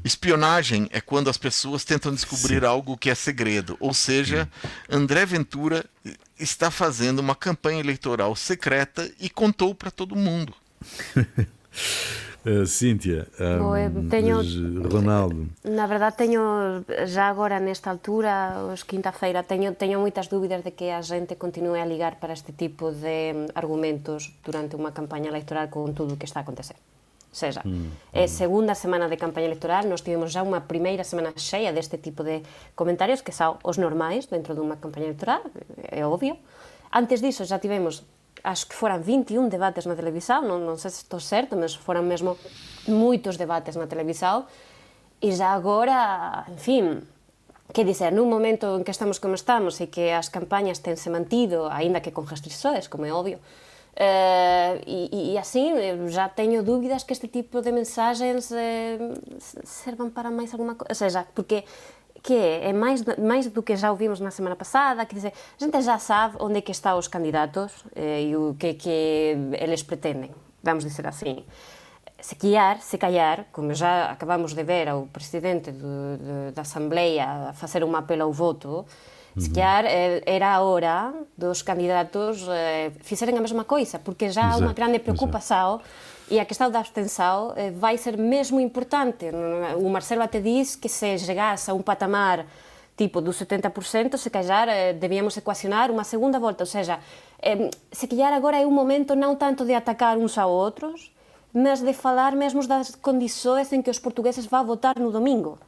Espionagem 0.04 0.88
é 0.90 1.00
quando 1.00 1.30
as 1.30 1.36
pessoas 1.36 1.84
tentam 1.84 2.12
descobrir 2.12 2.60
Sim. 2.60 2.66
algo 2.66 2.96
que 2.96 3.10
é 3.10 3.14
segredo. 3.14 3.76
Ou 3.80 3.94
seja, 3.94 4.48
André 4.90 5.24
Ventura 5.26 5.84
está 6.38 6.70
fazendo 6.70 7.20
uma 7.20 7.34
campanha 7.34 7.80
eleitoral 7.80 8.34
secreta 8.36 9.10
e 9.20 9.30
contou 9.30 9.74
para 9.74 9.90
todo 9.90 10.14
mundo. 10.16 10.54
Uh, 12.44 12.66
Cíntia, 12.66 13.26
um, 13.40 14.08
tenho, 14.08 14.40
Ronaldo. 14.88 15.48
Na 15.64 15.86
verdade, 15.86 16.16
tenho 16.16 16.84
já 17.06 17.28
agora 17.28 17.58
nesta 17.58 17.90
altura, 17.90 18.56
hoje 18.70 18.84
quinta-feira, 18.84 19.42
tenho, 19.42 19.74
tenho 19.74 20.00
muitas 20.00 20.28
dúvidas 20.28 20.62
de 20.62 20.70
que 20.72 20.90
a 20.90 21.00
gente 21.00 21.36
continue 21.36 21.80
a 21.80 21.86
ligar 21.86 22.16
para 22.16 22.32
este 22.32 22.52
tipo 22.52 22.92
de 22.92 23.48
argumentos 23.54 24.32
durante 24.44 24.76
uma 24.76 24.92
campanha 24.92 25.28
eleitoral 25.28 25.68
com 25.68 25.92
tudo 25.92 26.14
o 26.14 26.16
que 26.16 26.26
está 26.26 26.40
a 26.40 26.42
acontecer 26.42 26.76
César. 27.34 27.66
Mm, 27.66 27.90
mm. 28.14 28.28
Segunda 28.30 28.78
semana 28.78 29.10
de 29.10 29.18
campaña 29.18 29.50
electoral, 29.50 29.90
nós 29.90 30.06
tivemos 30.06 30.30
xa 30.30 30.46
unha 30.46 30.62
primeira 30.70 31.02
semana 31.02 31.34
cheia 31.34 31.74
deste 31.74 31.98
tipo 31.98 32.22
de 32.22 32.46
comentarios 32.78 33.26
que 33.26 33.34
xa 33.34 33.58
os 33.66 33.76
normais 33.76 34.30
dentro 34.30 34.54
dunha 34.54 34.78
campaña 34.78 35.10
electoral, 35.10 35.42
é 35.90 36.06
obvio. 36.06 36.38
Antes 36.94 37.18
diso 37.18 37.42
xa 37.42 37.58
tivemos 37.58 38.06
acho 38.46 38.70
que 38.70 38.76
foran 38.78 39.02
21 39.02 39.50
debates 39.50 39.88
na 39.90 39.98
televisao, 39.98 40.46
non, 40.46 40.62
non 40.62 40.78
sei 40.78 40.94
se 40.94 41.02
estou 41.02 41.18
certo, 41.18 41.58
mas 41.58 41.74
foran 41.74 42.06
mesmo 42.06 42.38
moitos 42.86 43.34
debates 43.34 43.74
na 43.74 43.90
televisao, 43.90 44.46
e 45.18 45.32
já 45.32 45.56
agora, 45.56 46.44
en 46.46 46.60
fin, 46.60 46.84
que 47.72 47.82
dizer, 47.82 48.12
nun 48.12 48.28
momento 48.28 48.76
en 48.76 48.84
que 48.84 48.92
estamos 48.92 49.16
como 49.18 49.34
estamos 49.34 49.80
e 49.80 49.88
que 49.88 50.12
as 50.12 50.28
campañas 50.28 50.84
tense 50.84 51.08
mantido, 51.08 51.72
aínda 51.72 52.04
que 52.04 52.12
con 52.12 52.28
restrições, 52.28 52.86
como 52.92 53.08
é 53.08 53.12
obvio, 53.16 53.40
Uh, 53.94 54.82
e, 54.88 55.34
e, 55.34 55.38
assim 55.38 55.72
já 56.08 56.28
tenho 56.28 56.64
dúvidas 56.64 57.04
que 57.04 57.12
este 57.12 57.28
tipo 57.28 57.62
de 57.62 57.70
mensagens 57.70 58.50
uh, 58.50 59.14
servam 59.62 60.10
para 60.10 60.32
mais 60.32 60.52
alguma 60.52 60.74
coisa. 60.74 60.90
Ou 60.90 60.94
seja, 60.96 61.24
porque 61.32 61.62
que 62.20 62.34
é, 62.34 62.70
é 62.70 62.72
mais, 62.72 63.04
mais 63.18 63.46
do 63.46 63.62
que 63.62 63.76
já 63.76 63.90
ouvimos 63.90 64.18
na 64.18 64.32
semana 64.32 64.56
passada, 64.56 65.04
quer 65.06 65.14
dizer, 65.14 65.32
a 65.60 65.64
gente 65.64 65.80
já 65.82 65.98
sabe 65.98 66.36
onde 66.40 66.58
é 66.58 66.60
que 66.60 66.72
estão 66.72 66.98
os 66.98 67.06
candidatos 67.06 67.72
uh, 67.82 68.20
e 68.20 68.34
o 68.34 68.56
que, 68.58 68.74
que 68.74 69.36
eles 69.60 69.82
pretendem, 69.82 70.30
vamos 70.62 70.82
dizer 70.82 71.06
assim. 71.06 71.44
Se 72.20 72.34
calhar, 72.34 72.80
se 72.80 72.98
calhar, 72.98 73.46
como 73.52 73.74
já 73.74 74.10
acabamos 74.10 74.54
de 74.54 74.64
ver 74.64 74.88
ao 74.88 75.06
presidente 75.06 75.70
do, 75.70 76.16
do, 76.16 76.52
da 76.52 76.62
Assembleia 76.62 77.52
fazer 77.52 77.84
um 77.84 77.94
apelo 77.94 78.22
ao 78.22 78.32
voto, 78.32 78.86
Se 79.36 79.50
calhar 79.50 79.84
eh, 79.86 80.22
era 80.26 80.54
a 80.54 80.62
hora 80.62 81.12
dos 81.36 81.62
candidatos 81.62 82.46
eh, 82.48 82.92
fizerem 83.02 83.36
a 83.36 83.40
mesma 83.40 83.64
coisa, 83.64 83.98
porque 83.98 84.30
já 84.30 84.46
há 84.46 84.56
unha 84.62 84.70
grande 84.70 85.02
preocupación 85.02 85.82
e 86.30 86.38
a 86.38 86.46
questão 86.46 86.70
da 86.70 86.78
abstenção 86.78 87.50
eh, 87.58 87.74
vai 87.74 87.98
ser 87.98 88.14
mesmo 88.14 88.62
importante. 88.62 89.26
O 89.74 89.90
Marcelo 89.90 90.22
até 90.22 90.38
diz 90.38 90.78
que 90.78 90.88
se 90.88 91.18
chegasse 91.18 91.66
a 91.66 91.74
um 91.74 91.82
patamar 91.82 92.46
tipo 92.94 93.18
do 93.20 93.34
70%, 93.34 94.14
se 94.14 94.30
calhar 94.30 94.70
debíamos 95.02 95.34
ecuacionar 95.34 95.90
unha 95.90 96.06
segunda 96.06 96.38
volta, 96.38 96.62
ou 96.62 96.70
seja, 96.70 97.02
se 97.90 98.06
calhar 98.06 98.30
agora 98.30 98.62
é 98.62 98.62
un 98.62 98.70
momento 98.70 99.18
non 99.18 99.34
tanto 99.34 99.66
de 99.66 99.74
atacar 99.74 100.14
uns 100.14 100.38
a 100.38 100.46
outros, 100.46 101.10
mas 101.50 101.82
de 101.82 101.90
falar 101.90 102.38
mesmo 102.38 102.62
das 102.62 102.94
condições 102.94 103.66
em 103.74 103.82
que 103.82 103.90
os 103.90 103.98
portugueses 103.98 104.46
vão 104.46 104.62
votar 104.62 104.94
no 104.94 105.10
domingo. 105.10 105.58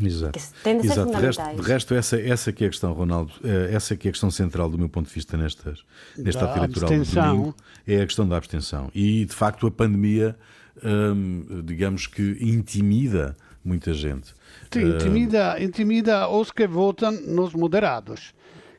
Exato. 0.00 0.38
Exato. 0.38 1.10
De 1.10 1.16
resto, 1.16 1.56
de 1.56 1.62
resto, 1.62 1.94
essa, 1.94 2.20
essa 2.20 2.52
que 2.52 2.64
é 2.64 2.66
a 2.66 2.70
questão, 2.70 2.92
Ronaldo, 2.92 3.32
eh, 3.44 3.70
essa 3.72 3.96
que 3.96 4.08
é 4.08 4.10
a 4.10 4.12
questão 4.12 4.30
central 4.30 4.68
do 4.68 4.78
meu 4.78 4.88
ponto 4.88 5.08
de 5.08 5.14
vista 5.14 5.36
nestas, 5.36 5.84
neste 6.16 6.42
ato 6.42 6.58
eleitoral 6.58 6.90
do 6.90 7.04
domingo, 7.04 7.56
é 7.86 8.00
a 8.00 8.06
questão 8.06 8.26
da 8.26 8.36
abstenção. 8.36 8.90
E, 8.94 9.24
de 9.24 9.34
facto, 9.34 9.66
a 9.66 9.70
pandemia 9.70 10.36
hum, 10.82 11.62
digamos 11.64 12.06
que 12.06 12.36
intimida 12.40 13.36
muita 13.64 13.92
gente. 13.92 14.34
Sim, 14.70 14.94
intimida, 14.94 15.62
intimida 15.62 16.28
os 16.28 16.50
que 16.50 16.66
votam 16.66 17.12
nos 17.12 17.54
moderados. 17.54 18.34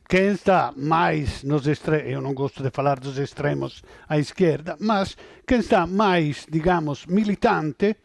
Quem 0.08 0.32
está 0.32 0.72
mais 0.76 1.42
nos 1.42 1.66
extremos, 1.66 2.12
eu 2.12 2.20
não 2.20 2.34
gosto 2.34 2.62
de 2.62 2.70
falar 2.70 3.00
dos 3.00 3.16
extremos 3.16 3.82
à 4.06 4.18
esquerda, 4.18 4.76
mas 4.78 5.16
quem 5.46 5.60
está 5.60 5.86
mais, 5.86 6.46
digamos, 6.50 7.06
militante 7.06 7.96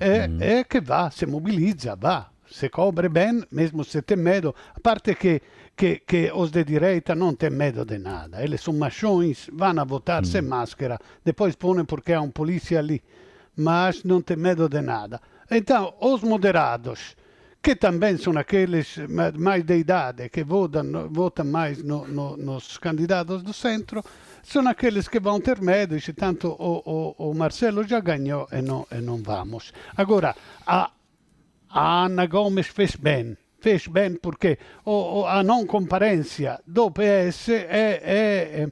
é, 0.00 0.26
mm. 0.26 0.42
é 0.42 0.64
que 0.64 0.80
vá, 0.80 1.10
se 1.10 1.26
mobiliza, 1.26 1.94
vá, 1.94 2.30
se 2.56 2.70
cobre 2.70 3.08
bem, 3.10 3.44
mesmo 3.50 3.84
se 3.84 4.00
tem 4.00 4.16
medo, 4.16 4.54
a 4.74 4.80
parte 4.80 5.14
que, 5.14 5.42
que, 5.76 6.00
que 6.06 6.32
os 6.32 6.50
de 6.50 6.64
direita 6.64 7.14
não 7.14 7.34
têm 7.34 7.50
medo 7.50 7.84
de 7.84 7.98
nada, 7.98 8.42
eles 8.42 8.62
são 8.62 8.72
machões, 8.72 9.50
vão 9.52 9.78
a 9.78 9.84
votar 9.84 10.22
mm. 10.22 10.24
sem 10.24 10.40
máscara, 10.40 10.98
depois 11.22 11.54
põem 11.54 11.84
porque 11.84 12.14
há 12.14 12.20
um 12.22 12.30
polícia 12.30 12.78
ali, 12.78 13.02
mas 13.54 14.04
não 14.04 14.22
tem 14.22 14.38
medo 14.38 14.70
de 14.70 14.80
nada. 14.80 15.20
Então, 15.50 15.94
os 16.00 16.22
moderados, 16.22 17.14
que 17.62 17.76
também 17.76 18.16
são 18.16 18.38
aqueles 18.38 18.96
mais 19.38 19.62
de 19.62 19.76
idade 19.76 20.30
que 20.30 20.42
votam, 20.42 21.10
votam 21.10 21.44
mais 21.44 21.82
no, 21.82 22.08
no, 22.08 22.38
nos 22.38 22.78
candidatos 22.78 23.42
do 23.42 23.52
centro, 23.52 24.02
são 24.42 24.66
aqueles 24.66 25.08
que 25.08 25.20
vão 25.20 25.40
ter 25.40 25.60
medo, 25.60 25.94
e 25.94 26.12
tanto 26.14 26.48
o, 26.48 27.14
o, 27.18 27.30
o 27.30 27.34
Marcelo 27.34 27.84
já 27.86 28.00
ganhou 28.00 28.48
e 28.50 28.62
não, 28.62 28.86
e 28.90 29.00
não 29.02 29.18
vamos. 29.18 29.74
Agora, 29.94 30.34
a 30.66 30.90
Ana 31.70 32.26
Gomes 32.26 32.68
fez 32.68 32.96
bem, 32.96 33.36
fez 33.60 33.86
bem 33.86 34.14
porque 34.14 34.58
o, 34.84 35.24
a 35.26 35.42
não 35.42 35.66
comparência 35.66 36.60
do 36.66 36.90
PS 36.90 37.48
é, 37.48 38.00
é, 38.02 38.62
é, 38.62 38.68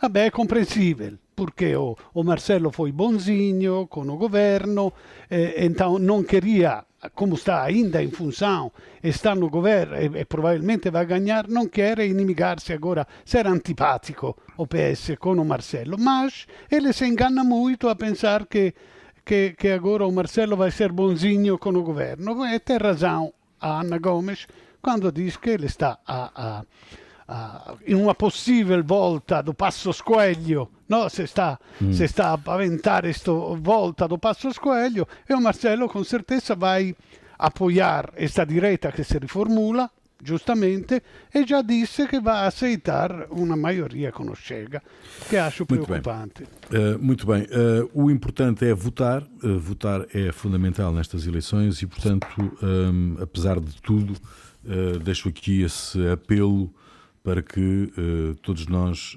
vabbè, 0.00 0.26
é 0.26 0.30
compreensível 0.30 1.18
porque 1.34 1.74
o, 1.74 1.96
o 2.12 2.22
Marcelo 2.22 2.70
foi 2.70 2.92
bonzinho 2.92 3.86
com 3.86 4.02
o 4.02 4.16
governo, 4.18 4.92
eh, 5.30 5.64
então 5.64 5.98
não 5.98 6.22
queria 6.22 6.84
como 7.14 7.34
está 7.34 7.62
ainda 7.62 8.02
em 8.02 8.10
função, 8.10 8.70
está 9.02 9.34
no 9.34 9.48
governo 9.48 9.96
e, 9.96 10.20
e 10.20 10.24
provavelmente 10.24 10.90
vai 10.90 11.06
ganhar, 11.06 11.48
não 11.48 11.66
quer 11.66 11.98
inimigar-se 12.00 12.72
agora, 12.72 13.06
ser 13.24 13.46
antipático 13.46 14.36
o 14.58 14.66
PS 14.66 15.16
com 15.18 15.32
o 15.32 15.44
Marcelo. 15.44 15.96
Mas 15.98 16.46
ele 16.70 16.92
se 16.92 17.06
engana 17.06 17.42
muito 17.42 17.88
a 17.88 17.96
pensar 17.96 18.44
que, 18.44 18.74
que, 19.30 19.54
que 19.56 19.70
agora 19.70 20.04
o 20.04 20.10
Marcelo 20.10 20.56
vai 20.56 20.72
ser 20.72 20.90
bonzinho 20.90 21.56
com 21.56 21.70
o 21.70 21.84
governo. 21.84 22.44
E 22.44 22.58
tem 22.58 22.78
razão 22.78 23.32
a 23.60 23.80
Ana 23.80 23.96
Gomes 23.98 24.48
quando 24.82 25.12
diz 25.12 25.36
que 25.36 25.50
ele 25.50 25.66
está 25.66 26.00
a, 26.04 26.32
a 26.34 26.64
uh, 27.28 27.78
in 27.86 27.94
una 27.94 28.14
possibile 28.14 28.82
volta 28.82 29.40
do 29.40 29.54
Passo 29.54 29.92
Scoelho, 29.92 30.68
no? 30.88 31.08
se, 31.08 31.28
sta, 31.28 31.60
mm. 31.80 31.92
se 31.92 32.08
sta 32.08 32.32
a 32.32 32.38
paventare 32.38 33.10
questa 33.10 33.30
volta 33.30 34.08
do 34.08 34.18
Passo 34.18 34.50
Scoelho 34.52 35.06
e 35.28 35.32
o 35.32 35.40
Marcelo 35.40 35.86
con 35.86 36.04
certeza 36.04 36.56
vai 36.56 36.92
apoiar 37.38 38.10
questa 38.10 38.44
diretta 38.44 38.90
che 38.90 39.04
si 39.04 39.16
riformula 39.16 39.88
giustamente, 40.22 41.02
e 41.32 41.44
già 41.44 41.62
disse 41.62 42.06
che 42.06 42.20
va 42.20 42.42
a 42.42 42.46
aceitar 42.46 43.26
uma 43.30 43.56
maioria 43.56 44.12
com 44.12 44.28
o 44.30 44.34
Chega, 44.34 44.82
que 45.28 45.36
acho 45.36 45.64
muito 45.68 45.86
preocupante. 45.86 46.46
Bem. 46.68 46.94
Uh, 46.94 46.98
muito 46.98 47.26
bem. 47.26 47.42
Uh, 47.42 47.90
o 47.92 48.10
importante 48.10 48.64
é 48.64 48.74
votar. 48.74 49.22
Uh, 49.42 49.58
votar 49.58 50.06
é 50.14 50.32
fundamental 50.32 50.92
nestas 50.92 51.26
eleições 51.26 51.82
e, 51.82 51.86
portanto, 51.86 52.26
um, 52.62 53.16
apesar 53.20 53.60
de 53.60 53.80
tudo, 53.82 54.14
deixo 55.02 55.28
aqui 55.28 55.62
esse 55.62 56.06
apelo 56.08 56.72
para 57.22 57.42
que 57.42 57.90
todos 58.42 58.66
nós 58.66 59.16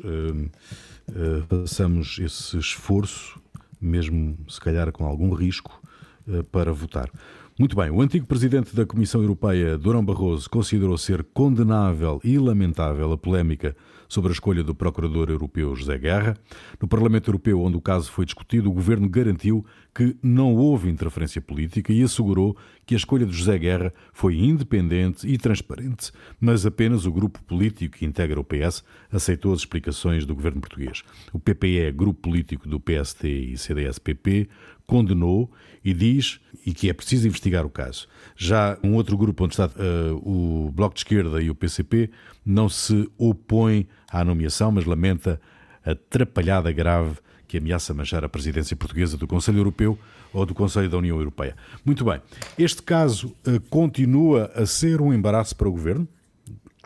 façamos 1.50 2.18
esse 2.20 2.58
esforço, 2.58 3.42
mesmo 3.80 4.38
se 4.48 4.60
calhar 4.60 4.92
com 4.92 5.06
algum 5.06 5.34
risco, 5.34 5.82
para 6.52 6.72
votar. 6.72 7.10
Muito 7.58 7.76
bem, 7.76 7.92
o 7.92 8.02
antigo 8.02 8.26
presidente 8.26 8.76
da 8.76 8.84
Comissão 8.84 9.22
Europeia, 9.22 9.78
Durão 9.78 10.04
Barroso, 10.04 10.50
considerou 10.50 10.98
ser 10.98 11.24
condenável 11.24 12.20
e 12.24 12.40
lamentável 12.40 13.12
a 13.12 13.18
polémica 13.18 13.76
sobre 14.10 14.32
a 14.32 14.34
escolha 14.34 14.64
do 14.64 14.74
Procurador 14.74 15.30
Europeu 15.30 15.76
José 15.76 15.96
Guerra. 16.00 16.36
No 16.82 16.88
Parlamento 16.88 17.30
Europeu, 17.30 17.62
onde 17.62 17.78
o 17.78 17.82
caso 17.82 18.12
foi 18.12 18.26
discutido, 18.26 18.72
o 18.72 18.74
governo 18.74 19.08
garantiu 19.08 19.64
que 19.94 20.18
não 20.24 20.56
houve 20.56 20.90
interferência 20.90 21.40
política 21.40 21.94
e 21.94 22.02
assegurou 22.02 22.58
que 22.88 22.96
a 22.96 22.98
escolha 22.98 23.26
de 23.26 23.34
José 23.34 23.56
Guerra 23.60 23.94
foi 24.12 24.36
independente 24.40 25.28
e 25.28 25.38
transparente, 25.38 26.12
mas 26.42 26.66
apenas 26.66 27.06
o 27.06 27.12
grupo 27.12 27.40
político 27.44 27.98
que 28.00 28.06
integra 28.06 28.40
o 28.40 28.44
PS 28.44 28.84
aceitou 29.12 29.54
as 29.54 29.60
explicações 29.60 30.26
do 30.26 30.34
governo 30.34 30.60
português. 30.60 31.04
O 31.32 31.38
PPE, 31.38 31.92
grupo 31.92 32.20
político 32.20 32.68
do 32.68 32.80
PST 32.80 33.28
e 33.28 33.58
CDS-PP, 33.60 34.50
condenou 34.86 35.52
e 35.84 35.94
diz 35.94 36.40
e 36.66 36.74
que 36.74 36.90
é 36.90 36.94
preciso 36.94 37.28
investigar 37.28 37.66
o 37.66 37.70
caso. 37.70 38.08
Já 38.36 38.78
um 38.84 38.96
outro 38.96 39.18
grupo 39.18 39.44
onde 39.44 39.54
está 39.54 39.68
uh, 39.68 40.16
o 40.24 40.72
Bloco 40.72 40.96
de 40.96 41.02
Esquerda 41.02 41.42
e 41.42 41.50
o 41.50 41.56
PCP 41.56 42.10
não 42.46 42.70
se 42.70 43.10
opõe 43.18 43.88
à 44.10 44.24
nomeação, 44.24 44.72
mas 44.72 44.86
lamenta 44.86 45.42
a 45.86 45.92
atrapalhada 45.92 46.72
grave 46.72 47.18
que 47.48 47.58
ameaça 47.58 47.94
manchar 47.94 48.24
a 48.24 48.30
presidência 48.30 48.76
portuguesa 48.76 49.18
do 49.18 49.28
Conselho 49.28 49.60
Europeu 49.60 50.00
ou 50.32 50.46
do 50.46 50.56
Conselho 50.56 50.90
da 50.90 50.98
União 50.98 51.18
Europeia. 51.18 51.56
Muito 51.86 52.04
bem. 52.06 52.22
Este 52.58 52.82
caso 52.82 53.36
uh, 53.46 53.60
continua 53.70 54.52
a 54.56 54.66
ser 54.66 55.02
um 55.02 55.14
embaraço 55.14 55.56
para 55.56 55.68
o 55.68 55.72
governo? 55.72 56.08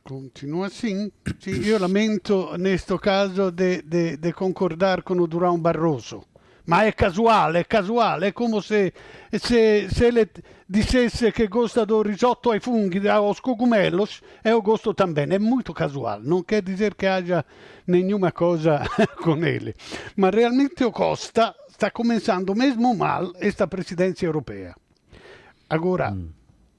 Continua 0.04 0.70
sim. 0.70 1.12
sim 1.40 1.66
eu 1.66 1.80
lamento, 1.80 2.58
neste 2.58 2.98
caso, 2.98 3.52
de, 3.52 3.82
de, 3.82 4.18
de 4.18 4.34
concordar 4.34 5.04
com 5.04 5.14
o 5.16 5.28
Durão 5.28 5.60
Barroso 5.60 6.24
ma 6.68 6.84
è 6.84 6.94
casuale, 6.94 7.62
è 7.62 7.68
casuale, 7.68 8.28
è 8.28 8.34
come 8.34 8.62
se, 8.62 8.94
se, 9.32 9.88
se 9.90 10.12
le 10.12 10.30
dissesse 10.66 11.32
che 11.32 11.48
gosta 11.48 11.86
do 11.86 12.02
risotto 12.02 12.52
ai 12.52 12.60
funghi, 12.60 13.08
aos 13.08 13.40
cogumelos, 13.40 14.22
e 14.44 14.50
eu 14.50 14.62
gosto 14.62 14.94
também. 14.94 15.32
É 15.32 15.40
muito 15.40 15.74
casual, 15.74 16.22
não 16.22 16.44
quer 16.44 16.62
dizer 16.62 16.96
que 16.96 17.08
haja 17.08 17.46
nenhuma 17.86 18.32
coisa 18.32 18.82
com 19.24 19.38
ele. 19.46 19.74
Mas 20.18 20.36
realmente 20.36 20.84
o 20.84 20.92
Costa 20.92 21.56
está 21.70 21.90
começando 21.90 22.54
mesmo 22.54 22.94
mal 22.94 23.32
esta 23.40 23.66
presidência 23.66 24.26
europeia. 24.26 24.76
Agora, 25.70 26.12
mm. 26.12 26.34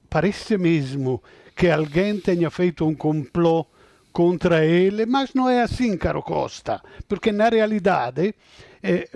parece 0.07 0.55
mesmo 0.57 1.23
que 1.55 1.67
alguém 1.67 2.19
tenha 2.19 2.51
feito 2.51 2.85
um 2.85 2.93
complô 2.93 3.65
contra 4.13 4.63
ele, 4.63 5.07
mas 5.07 5.33
não 5.33 5.49
é 5.49 5.63
assim, 5.63 5.97
caro 5.97 6.21
Costa, 6.21 6.79
porque 7.07 7.31
na 7.31 7.49
realidade 7.49 8.35
eh, 8.83 9.09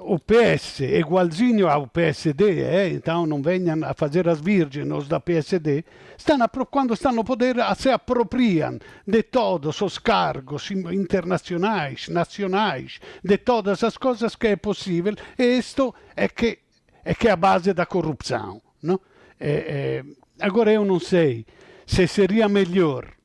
o 0.00 0.18
PS 0.18 0.80
é 0.80 0.98
igualzinho 0.98 1.68
ao 1.68 1.86
PSD, 1.86 2.62
é? 2.62 2.88
então 2.88 3.26
não 3.26 3.42
venham 3.42 3.84
a 3.84 3.92
fazer 3.92 4.28
as 4.28 4.40
virgens 4.40 4.90
os 4.90 5.08
da 5.08 5.20
PSD, 5.20 5.84
estão 6.16 6.38
quando 6.70 6.94
estão 6.94 7.12
no 7.12 7.24
poder 7.24 7.56
se 7.76 7.90
apropriam 7.90 8.78
de 9.06 9.22
todos 9.22 9.80
os 9.82 9.98
cargos 9.98 10.70
internacionais, 10.70 12.08
nacionais, 12.08 12.98
de 13.22 13.36
todas 13.36 13.84
as 13.84 13.96
coisas 13.98 14.34
que 14.34 14.48
é 14.48 14.56
possível, 14.56 15.14
e 15.38 15.58
isto 15.58 15.94
é 16.16 16.28
que 16.28 16.58
é 17.04 17.12
que 17.12 17.28
é 17.28 17.32
a 17.32 17.36
base 17.36 17.74
da 17.74 17.84
corrupção. 17.84 18.62
Não? 18.82 18.98
É, 19.38 20.02
é, 20.02 20.04
agora 20.40 20.72
eu 20.72 20.84
não 20.86 20.98
sei 20.98 21.44
se 21.86 22.06
seria 22.06 22.48
melhor 22.48 23.04
eh, 23.04 23.23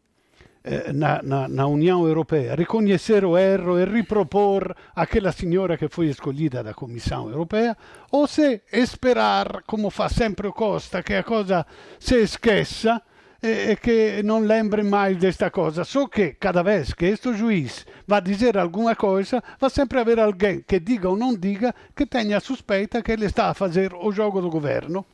na, 0.93 1.21
na, 1.23 1.47
na, 1.47 1.67
União 1.67 2.05
Europeia, 2.05 2.55
reconhecer 2.55 3.23
o 3.23 3.37
erro 3.37 3.79
e 3.79 3.85
ripropor 3.85 4.75
aquela 4.95 5.31
senhora 5.31 5.77
que 5.77 5.87
foi 5.87 6.07
escolhida 6.07 6.61
da 6.61 6.73
Comissão 6.73 7.29
Europeia, 7.29 7.77
ou 8.11 8.27
se 8.27 8.61
esperar, 8.71 9.63
como 9.65 9.89
fa 9.89 10.09
sempre 10.09 10.47
o 10.47 10.53
Costa, 10.53 11.01
que 11.01 11.13
a 11.13 11.23
coisa 11.23 11.65
se 11.99 12.15
esqueça 12.21 13.01
e, 13.41 13.71
e 13.71 13.75
que 13.77 14.21
não 14.23 14.39
lembre 14.39 14.83
mais 14.83 15.17
desta 15.17 15.49
coisa. 15.49 15.83
Só 15.83 16.07
que 16.07 16.33
cada 16.33 16.61
vez 16.61 16.93
que 16.93 17.05
este 17.05 17.33
juiz 17.33 17.85
vai 18.05 18.21
dizer 18.21 18.57
alguma 18.57 18.95
coisa, 18.95 19.41
vai 19.59 19.69
sempre 19.69 19.99
haver 19.99 20.19
alguém 20.19 20.61
que 20.61 20.79
diga 20.79 21.09
ou 21.09 21.17
não 21.17 21.35
diga 21.35 21.73
que 21.95 22.05
tenha 22.05 22.37
a 22.37 22.41
suspeita 22.41 23.01
que 23.01 23.11
ele 23.11 23.25
está 23.25 23.49
a 23.49 23.53
fazer 23.53 23.93
o 23.93 24.11
jogo 24.11 24.41
do 24.41 24.49
governo. 24.49 25.05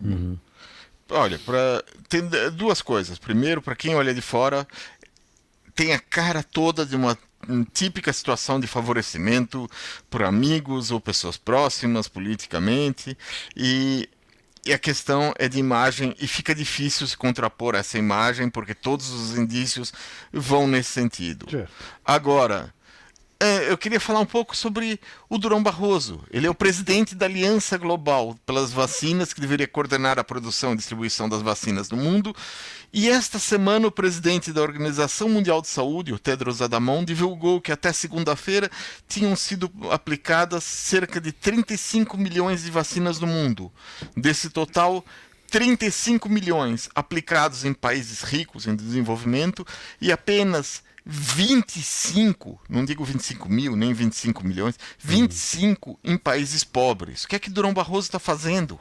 Uhum. 0.00 0.36
Olha, 1.10 1.38
pra, 1.38 1.82
tem 2.08 2.22
duas 2.52 2.80
coisas. 2.80 3.18
Primeiro, 3.18 3.60
para 3.60 3.76
quem 3.76 3.94
olha 3.94 4.14
de 4.14 4.22
fora, 4.22 4.66
tem 5.74 5.92
a 5.92 5.98
cara 5.98 6.42
toda 6.42 6.86
de 6.86 6.96
uma 6.96 7.18
típica 7.72 8.12
situação 8.12 8.58
de 8.58 8.66
favorecimento 8.66 9.68
por 10.08 10.22
amigos 10.22 10.90
ou 10.90 11.00
pessoas 11.00 11.36
próximas 11.36 12.08
politicamente 12.08 13.16
e, 13.54 14.08
e, 14.64 14.72
a 14.72 14.78
questão 14.78 15.34
é 15.38 15.46
de 15.46 15.58
imagem 15.58 16.14
e 16.18 16.26
fica 16.26 16.54
difícil 16.54 17.06
se 17.06 17.16
contrapor 17.16 17.74
a 17.74 17.78
essa 17.78 17.98
imagem 17.98 18.48
porque 18.48 18.74
todos 18.74 19.10
os 19.10 19.36
indícios 19.36 19.92
vão 20.32 20.66
nesse 20.66 20.90
sentido. 20.90 21.46
Agora, 22.04 22.72
eu 23.68 23.76
queria 23.76 23.98
falar 23.98 24.20
um 24.20 24.26
pouco 24.26 24.56
sobre 24.56 25.00
o 25.28 25.38
Durão 25.38 25.62
Barroso. 25.62 26.22
Ele 26.30 26.46
é 26.46 26.50
o 26.50 26.54
presidente 26.54 27.14
da 27.14 27.26
Aliança 27.26 27.76
Global 27.76 28.36
pelas 28.46 28.72
Vacinas, 28.72 29.32
que 29.32 29.40
deveria 29.40 29.66
coordenar 29.66 30.18
a 30.18 30.24
produção 30.24 30.72
e 30.72 30.76
distribuição 30.76 31.28
das 31.28 31.42
vacinas 31.42 31.90
no 31.90 31.96
mundo. 31.96 32.34
E 32.92 33.10
esta 33.10 33.40
semana, 33.40 33.88
o 33.88 33.90
presidente 33.90 34.52
da 34.52 34.62
Organização 34.62 35.28
Mundial 35.28 35.60
de 35.60 35.66
Saúde, 35.66 36.12
o 36.12 36.18
Tedros 36.18 36.62
Adhanom, 36.62 37.04
divulgou 37.04 37.60
que 37.60 37.72
até 37.72 37.92
segunda-feira 37.92 38.70
tinham 39.08 39.34
sido 39.34 39.68
aplicadas 39.90 40.62
cerca 40.62 41.20
de 41.20 41.32
35 41.32 42.16
milhões 42.16 42.62
de 42.62 42.70
vacinas 42.70 43.18
no 43.18 43.26
mundo. 43.26 43.72
Desse 44.16 44.48
total, 44.48 45.04
35 45.50 46.28
milhões 46.28 46.88
aplicados 46.94 47.64
em 47.64 47.74
países 47.74 48.22
ricos 48.22 48.68
em 48.68 48.76
desenvolvimento 48.76 49.66
e 50.00 50.12
apenas 50.12 50.83
25, 51.06 52.60
não 52.68 52.84
digo 52.84 53.04
25 53.04 53.48
mil, 53.48 53.76
nem 53.76 53.92
25 53.92 54.46
milhões, 54.46 54.78
25 54.98 55.90
uhum. 55.90 55.96
em 56.02 56.16
países 56.16 56.64
pobres. 56.64 57.24
O 57.24 57.28
que 57.28 57.36
é 57.36 57.38
que 57.38 57.50
Durão 57.50 57.74
Barroso 57.74 58.06
está 58.06 58.18
fazendo? 58.18 58.80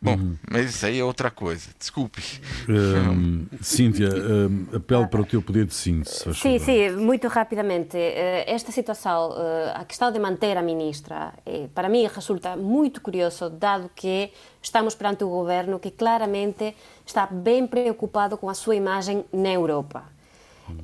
Bom, 0.00 0.12
uhum. 0.12 0.36
mas 0.48 0.70
isso 0.70 0.86
aí 0.86 1.00
é 1.00 1.04
outra 1.04 1.28
coisa. 1.28 1.70
Desculpe. 1.76 2.22
Um, 2.68 3.46
Cíntia, 3.60 4.08
um, 4.08 4.76
apelo 4.76 5.08
para 5.08 5.20
o 5.20 5.24
teu 5.24 5.42
poder 5.42 5.66
de 5.66 5.74
síntese. 5.74 6.32
Sim, 6.34 6.58
sim, 6.60 6.90
muito 6.90 7.26
rapidamente. 7.26 7.96
Eh, 7.96 8.44
esta 8.46 8.70
situação, 8.70 9.34
eh, 9.36 9.72
a 9.74 9.84
questão 9.84 10.12
de 10.12 10.20
manter 10.20 10.56
a 10.56 10.62
ministra, 10.62 11.34
eh, 11.44 11.68
para 11.74 11.88
mim 11.88 12.06
resulta 12.06 12.56
muito 12.56 13.00
curioso, 13.00 13.50
dado 13.50 13.90
que 13.92 14.30
estamos 14.62 14.94
perante 14.94 15.24
o 15.24 15.28
governo 15.28 15.80
que 15.80 15.90
claramente 15.90 16.76
está 17.04 17.26
bem 17.26 17.66
preocupado 17.66 18.38
com 18.38 18.48
a 18.48 18.54
sua 18.54 18.76
imagem 18.76 19.24
na 19.32 19.50
Europa. 19.50 20.17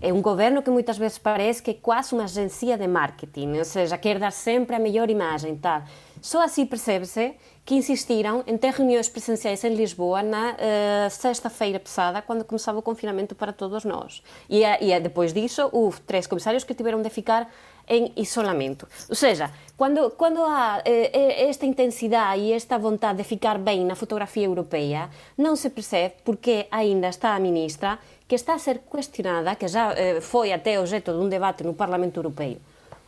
É 0.01 0.13
um 0.13 0.21
governo 0.21 0.63
que 0.63 0.71
muitas 0.71 0.99
vezes 0.99 1.19
parece 1.19 1.63
que 1.63 1.71
é 1.71 1.75
quase 1.75 2.15
uma 2.15 2.25
agência 2.25 2.77
de 2.77 2.87
marketing, 2.87 3.59
ou 3.59 3.65
seja, 3.65 3.97
quer 3.99 4.19
dar 4.19 4.33
sempre 4.33 4.77
a 4.77 4.79
melhor 4.79 5.11
imagem. 5.11 5.57
Tal. 5.57 5.83
Só 6.21 6.43
assim 6.43 6.65
percebe-se 6.65 7.35
que 7.65 7.75
insistiram 7.75 8.45
em 8.47 8.57
ter 8.57 8.73
reuniões 8.73 9.09
presenciais 9.09 9.65
em 9.65 9.75
Lisboa 9.75 10.23
na 10.23 10.53
uh, 10.53 11.11
sexta-feira 11.11 11.81
passada, 11.81 12.21
quando 12.21 12.45
começava 12.45 12.79
o 12.79 12.83
confinamento 12.83 13.35
para 13.35 13.53
todos 13.53 13.85
nós. 13.85 14.23
E, 14.49 14.63
e 14.63 15.01
depois 15.01 15.33
disso, 15.33 15.69
houve 15.73 16.01
três 16.03 16.27
comissários 16.27 16.65
que 16.65 16.75
tiveram 16.75 17.01
de 17.01 17.09
ficar 17.09 17.51
em 17.89 18.13
isolamento. 18.17 18.89
Ou 19.09 19.15
seja, 19.15 19.51
quando, 19.77 20.11
quando 20.11 20.43
há 20.43 20.83
eh, 20.85 21.49
esta 21.49 21.67
intensidade 21.67 22.41
e 22.41 22.53
esta 22.53 22.79
vontade 22.79 23.19
de 23.19 23.25
ficar 23.25 23.59
bem 23.59 23.85
na 23.85 23.95
fotografia 23.95 24.47
europeia, 24.47 25.11
não 25.37 25.57
se 25.57 25.69
percebe 25.69 26.15
porque 26.25 26.67
ainda 26.71 27.09
está 27.09 27.35
a 27.35 27.39
ministra 27.39 27.99
que 28.27 28.35
está 28.35 28.55
a 28.55 28.59
ser 28.59 28.81
questionada, 28.91 29.55
que 29.55 29.69
já 29.69 29.93
eh, 29.93 30.21
foi 30.21 30.53
até 30.53 30.81
objeto 30.81 31.13
de 31.13 31.19
um 31.19 31.29
debate 31.29 31.63
no 31.63 31.75
Parlamento 31.75 32.19
Europeu, 32.19 32.57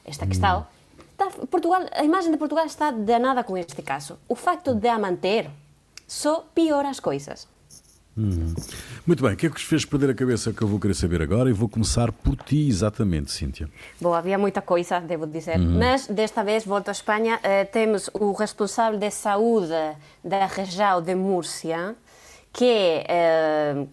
esta 0.04 0.26
questão, 0.26 0.66
está, 1.12 1.26
Portugal, 1.46 1.82
a 1.92 2.04
imagem 2.04 2.30
de 2.30 2.36
Portugal 2.36 2.66
está 2.66 2.90
danada 2.90 3.42
com 3.42 3.56
este 3.56 3.82
caso. 3.82 4.18
O 4.28 4.36
facto 4.36 4.74
de 4.74 4.88
a 4.88 4.98
manter 4.98 5.50
só 6.06 6.46
piora 6.54 6.88
as 6.88 7.00
coisas. 7.00 7.48
Hum. 8.16 8.54
Muito 9.06 9.22
bem, 9.22 9.34
o 9.34 9.36
que 9.36 9.46
é 9.46 9.48
que 9.50 9.56
vos 9.56 9.64
fez 9.64 9.84
perder 9.84 10.10
a 10.10 10.14
cabeça 10.14 10.50
que 10.50 10.62
eu 10.62 10.68
vou 10.68 10.80
querer 10.80 10.94
saber 10.94 11.20
agora 11.20 11.50
e 11.50 11.52
vou 11.52 11.68
começar 11.68 12.10
por 12.10 12.34
ti 12.36 12.66
exatamente, 12.66 13.30
Cíntia. 13.30 13.68
Bom, 14.00 14.14
havia 14.14 14.38
muita 14.38 14.62
coisa, 14.62 15.00
devo 15.00 15.26
dizer, 15.26 15.58
uhum. 15.58 15.78
mas 15.78 16.06
desta 16.06 16.42
vez 16.42 16.64
volto 16.64 16.88
à 16.88 16.92
Espanha, 16.92 17.38
eh, 17.42 17.64
temos 17.66 18.08
o 18.14 18.32
responsável 18.32 18.98
de 18.98 19.10
saúde 19.10 19.74
da 20.24 20.46
região 20.46 21.02
de 21.02 21.14
Múrcia, 21.14 21.94
que 22.54 23.04
eh, 23.06 23.84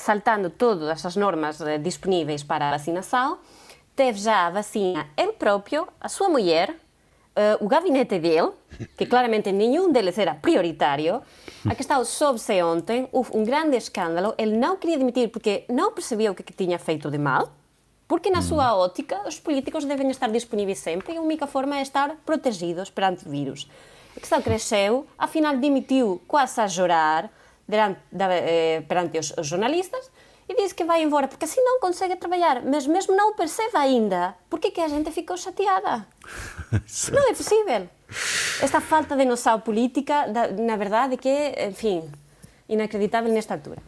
saltando 0.00 0.50
todas 0.50 1.04
as 1.04 1.16
normas 1.16 1.60
eh, 1.60 1.78
disponíveis 1.78 2.42
para 2.42 2.68
a 2.68 2.70
vacinação, 2.72 3.38
teve 3.94 4.18
já 4.18 4.46
a 4.46 4.50
vacina 4.50 5.06
ele 5.16 5.32
próprio, 5.32 5.86
a 6.00 6.08
sua 6.08 6.28
mulher, 6.28 6.70
uh, 6.70 7.64
o 7.64 7.68
gabinete 7.68 8.18
dele, 8.18 8.50
que 8.96 9.06
claramente 9.06 9.52
nenhum 9.52 9.92
deles 9.92 10.18
era 10.18 10.34
prioritário. 10.34 11.22
A 11.68 11.74
questão 11.74 12.04
soube-se 12.04 12.62
ontem, 12.62 13.08
houve 13.12 13.30
um 13.34 13.44
grande 13.44 13.76
escândalo, 13.76 14.34
ele 14.38 14.56
não 14.56 14.76
queria 14.76 14.98
demitir 14.98 15.28
porque 15.28 15.64
não 15.68 15.92
percebia 15.92 16.30
o 16.30 16.34
que, 16.34 16.42
que 16.42 16.52
tinha 16.52 16.78
feito 16.78 17.10
de 17.10 17.18
mal, 17.18 17.50
porque 18.08 18.30
na 18.30 18.42
sua 18.42 18.74
ótica 18.74 19.20
os 19.26 19.38
políticos 19.38 19.84
devem 19.84 20.10
estar 20.10 20.28
disponíveis 20.28 20.78
sempre 20.78 21.14
e 21.14 21.16
a 21.16 21.20
única 21.20 21.46
forma 21.46 21.78
é 21.78 21.82
estar 21.82 22.16
protegidos 22.26 22.90
perante 22.90 23.26
o 23.26 23.30
vírus. 23.30 23.68
A 24.16 24.20
questão 24.20 24.42
cresceu, 24.42 25.06
afinal 25.16 25.56
demitiu 25.56 26.20
quase 26.26 26.60
a 26.60 26.66
chorar, 26.66 27.30
perante, 27.70 28.00
eh, 28.18 28.82
perante 28.88 29.18
os, 29.18 29.32
os 29.38 29.46
jornalistas 29.46 30.10
e 30.48 30.54
diz 30.56 30.72
que 30.72 30.84
vai 30.84 31.02
embora 31.02 31.28
porque 31.28 31.44
assim 31.44 31.62
não 31.62 31.78
consegue 31.78 32.16
trabalhar, 32.16 32.60
mas 32.64 32.84
mesmo 32.86 33.16
não 33.16 33.30
o 33.30 33.34
percebe 33.34 33.76
ainda, 33.76 34.34
porque 34.50 34.72
que 34.72 34.80
a 34.80 34.88
gente 34.88 35.10
ficou 35.12 35.36
chateada? 35.36 36.04
não 37.12 37.30
é 37.30 37.32
possível. 37.32 37.88
Esta 38.60 38.80
falta 38.80 39.16
de 39.16 39.24
noção 39.24 39.60
política, 39.60 40.26
na 40.58 40.76
verdade, 40.76 41.16
que 41.16 41.28
é, 41.28 41.68
enfim, 41.68 42.10
inacreditável 42.68 43.32
nesta 43.32 43.54
altura. 43.54 43.80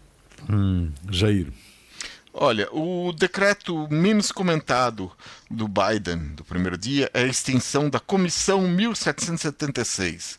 Hum, 0.49 0.93
Jair. 1.11 1.53
Olha, 2.35 2.67
o 2.73 3.13
decreto 3.13 3.87
menos 3.91 4.33
comentado 4.33 5.13
do 5.51 5.69
Biden 5.69 6.35
do 6.35 6.43
primeiro 6.43 6.79
dia 6.79 7.11
é 7.13 7.25
a 7.25 7.27
extinção 7.27 7.91
da 7.91 8.01
Comissão 8.01 8.63
1776. 8.63 10.39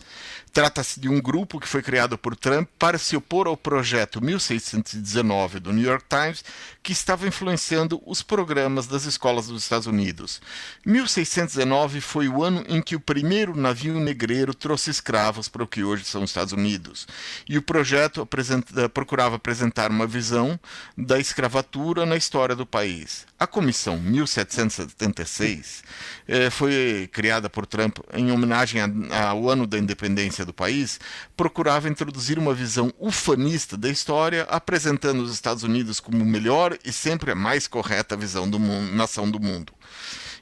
Trata-se 0.53 0.99
de 0.99 1.09
um 1.09 1.19
grupo 1.19 1.59
que 1.59 1.67
foi 1.67 1.81
criado 1.81 2.15
por 2.15 2.35
Trump 2.35 2.69
para 2.77 2.99
se 2.99 3.15
opor 3.15 3.47
ao 3.47 3.57
projeto 3.57 4.23
1619 4.23 5.59
do 5.59 5.73
New 5.73 5.83
York 5.83 6.05
Times, 6.07 6.45
que 6.83 6.91
estava 6.91 7.27
influenciando 7.27 7.99
os 8.05 8.21
programas 8.21 8.85
das 8.85 9.05
escolas 9.05 9.47
dos 9.47 9.63
Estados 9.63 9.87
Unidos. 9.87 10.39
1619 10.85 12.01
foi 12.01 12.27
o 12.27 12.43
ano 12.43 12.63
em 12.67 12.83
que 12.83 12.95
o 12.95 12.99
primeiro 12.99 13.55
navio 13.57 13.99
negreiro 13.99 14.53
trouxe 14.53 14.91
escravos 14.91 15.49
para 15.49 15.63
o 15.63 15.67
que 15.67 15.83
hoje 15.83 16.05
são 16.05 16.21
os 16.21 16.29
Estados 16.29 16.53
Unidos. 16.53 17.07
E 17.49 17.57
o 17.57 17.61
projeto 17.63 18.21
apresenta, 18.21 18.87
procurava 18.89 19.37
apresentar 19.37 19.89
uma 19.89 20.05
visão 20.05 20.59
da 20.95 21.19
escravatura 21.19 22.05
na 22.05 22.15
história 22.15 22.55
do 22.55 22.65
país. 22.65 23.25
A 23.39 23.47
comissão 23.47 23.99
1776 23.99 25.83
eh, 26.27 26.49
foi 26.51 27.09
criada 27.11 27.49
por 27.49 27.65
Trump 27.65 27.97
em 28.13 28.31
homenagem 28.31 28.81
ao 29.11 29.49
ano 29.49 29.65
da 29.65 29.79
independência 29.79 30.42
do 30.45 30.53
país, 30.53 30.99
procurava 31.36 31.89
introduzir 31.89 32.38
uma 32.38 32.53
visão 32.53 32.93
ufanista 32.99 33.77
da 33.77 33.89
história, 33.89 34.43
apresentando 34.43 35.21
os 35.21 35.34
Estados 35.34 35.63
Unidos 35.63 35.99
como 35.99 36.23
melhor 36.25 36.77
e 36.84 36.91
sempre 36.91 37.32
a 37.32 37.36
mais 37.36 37.67
correta 37.67 38.15
visão 38.15 38.49
do 38.49 38.60
mundo, 38.60 38.93
nação 38.93 39.29
do 39.29 39.39
mundo. 39.39 39.73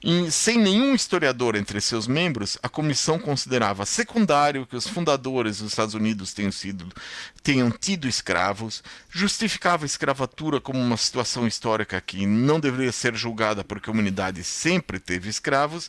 E, 0.04 0.32
sem 0.32 0.58
nenhum 0.58 0.96
historiador 0.96 1.56
entre 1.56 1.80
seus 1.80 2.08
membros, 2.08 2.58
a 2.64 2.68
comissão 2.68 3.20
considerava 3.20 3.86
secundário 3.86 4.66
que 4.66 4.76
os 4.76 4.88
fundadores 4.88 5.60
dos 5.60 5.72
Estados 5.72 5.94
Unidos 5.94 6.34
tenham, 6.34 6.52
sido, 6.52 6.88
tenham 7.44 7.70
tido 7.70 8.08
escravos, 8.08 8.84
justificava 9.12 9.86
a 9.86 9.88
escravatura 9.88 10.60
como 10.60 10.80
uma 10.80 10.98
situação 10.98 11.46
histórica 11.46 12.02
que 12.02 12.26
não 12.26 12.60
deveria 12.60 12.92
ser 12.92 13.16
julgada 13.16 13.64
porque 13.64 13.92
a 13.92 13.94
humanidade 13.94 14.44
sempre 14.44 15.00
teve 15.00 15.30
escravos, 15.30 15.88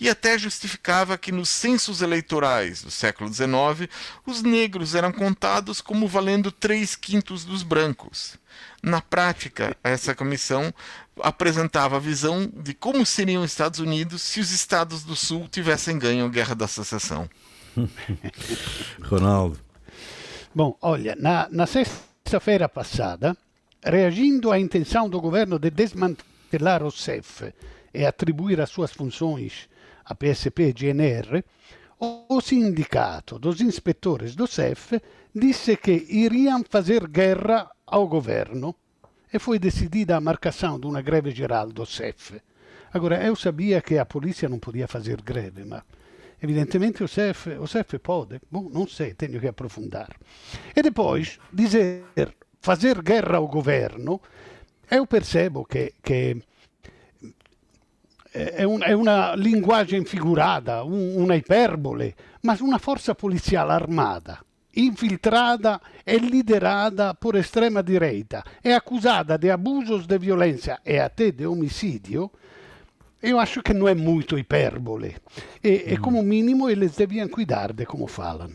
e 0.00 0.08
até 0.08 0.36
justificava 0.36 1.16
que 1.16 1.30
nos 1.30 1.48
censos 1.48 2.02
eleitorais 2.02 2.82
do 2.82 2.90
século 2.90 3.32
XIX 3.32 3.88
os 4.26 4.42
negros 4.42 4.96
eram 4.96 5.12
contados 5.12 5.80
como 5.80 6.08
valendo 6.08 6.50
três 6.50 6.96
quintos 6.96 7.44
dos 7.44 7.62
brancos. 7.62 8.41
Na 8.82 9.00
prática, 9.00 9.76
essa 9.82 10.14
comissão 10.14 10.72
apresentava 11.20 11.96
a 11.96 12.00
visão 12.00 12.50
de 12.54 12.74
como 12.74 13.06
seriam 13.06 13.42
os 13.42 13.50
Estados 13.50 13.78
Unidos 13.80 14.22
se 14.22 14.40
os 14.40 14.50
Estados 14.50 15.04
do 15.04 15.14
Sul 15.14 15.48
tivessem 15.48 15.98
ganho 15.98 16.24
a 16.24 16.28
Guerra 16.28 16.54
da 16.54 16.66
Secessão. 16.66 17.28
Ronaldo. 19.02 19.58
Bom, 20.54 20.76
olha, 20.82 21.16
na, 21.18 21.48
na 21.50 21.66
sexta-feira 21.66 22.68
passada, 22.68 23.36
reagindo 23.82 24.52
à 24.52 24.58
intenção 24.58 25.08
do 25.08 25.20
governo 25.20 25.58
de 25.58 25.70
desmantelar 25.70 26.82
o 26.82 26.90
CEF 26.90 27.52
e 27.94 28.04
atribuir 28.04 28.60
as 28.60 28.70
suas 28.70 28.92
funções 28.92 29.68
a 30.04 30.14
PSP 30.14 30.68
e 30.68 30.72
GNR, 30.72 31.44
o 31.98 32.40
sindicato 32.40 33.38
dos 33.38 33.60
inspetores 33.60 34.34
do 34.34 34.46
CEF 34.46 35.00
disse 35.34 35.76
que 35.76 36.06
iriam 36.08 36.62
fazer 36.68 37.08
guerra 37.08 37.70
ao 37.86 38.06
governo 38.06 38.76
e 39.32 39.38
foi 39.38 39.58
decidida 39.58 40.16
a 40.16 40.20
marcação 40.20 40.78
de 40.78 40.86
uma 40.86 41.00
greve 41.00 41.30
geral 41.30 41.68
do 41.68 41.86
CEF. 41.86 42.40
Agora, 42.92 43.24
eu 43.24 43.34
sabia 43.34 43.80
que 43.80 43.96
a 43.96 44.04
polícia 44.04 44.48
não 44.48 44.58
podia 44.58 44.86
fazer 44.86 45.22
greve, 45.22 45.64
mas 45.64 45.82
evidentemente 46.42 47.02
o 47.02 47.08
CEF, 47.08 47.48
o 47.58 47.66
CEF 47.66 47.98
pode. 47.98 48.40
Bom, 48.50 48.68
não 48.68 48.86
sei, 48.86 49.14
tenho 49.14 49.40
que 49.40 49.48
aprofundar. 49.48 50.14
E 50.76 50.82
depois, 50.82 51.38
dizer 51.50 52.04
fazer 52.60 53.00
guerra 53.00 53.38
ao 53.38 53.48
governo, 53.48 54.20
eu 54.90 55.06
percebo 55.06 55.64
que, 55.64 55.94
que 56.02 56.44
è, 58.30 58.64
un, 58.64 58.82
è, 58.82 58.92
una 58.92 59.34
linguagem 59.34 60.04
figurata, 60.04 60.82
un, 60.82 61.14
una 61.16 61.34
iperbole, 61.34 62.14
ma 62.42 62.54
una 62.60 62.78
forza 62.78 63.14
poliziale 63.14 63.72
armata 63.72 64.44
infiltrada 64.74 65.80
e 66.06 66.16
liderada 66.18 67.14
por 67.14 67.36
extrema-direita, 67.36 68.42
é 68.62 68.74
acusada 68.74 69.36
de 69.36 69.50
abusos 69.50 70.06
de 70.06 70.18
violência 70.18 70.80
e 70.84 70.98
até 70.98 71.30
de 71.30 71.46
homicídio, 71.46 72.30
eu 73.22 73.38
acho 73.38 73.62
que 73.62 73.72
não 73.72 73.86
é 73.86 73.94
muito 73.94 74.38
hipérbole. 74.38 75.16
E, 75.62 75.92
e 75.92 75.96
como 75.96 76.22
mínimo 76.22 76.68
eles 76.68 76.96
deviam 76.96 77.28
cuidar 77.28 77.72
de 77.72 77.86
como 77.86 78.06
falam. 78.06 78.50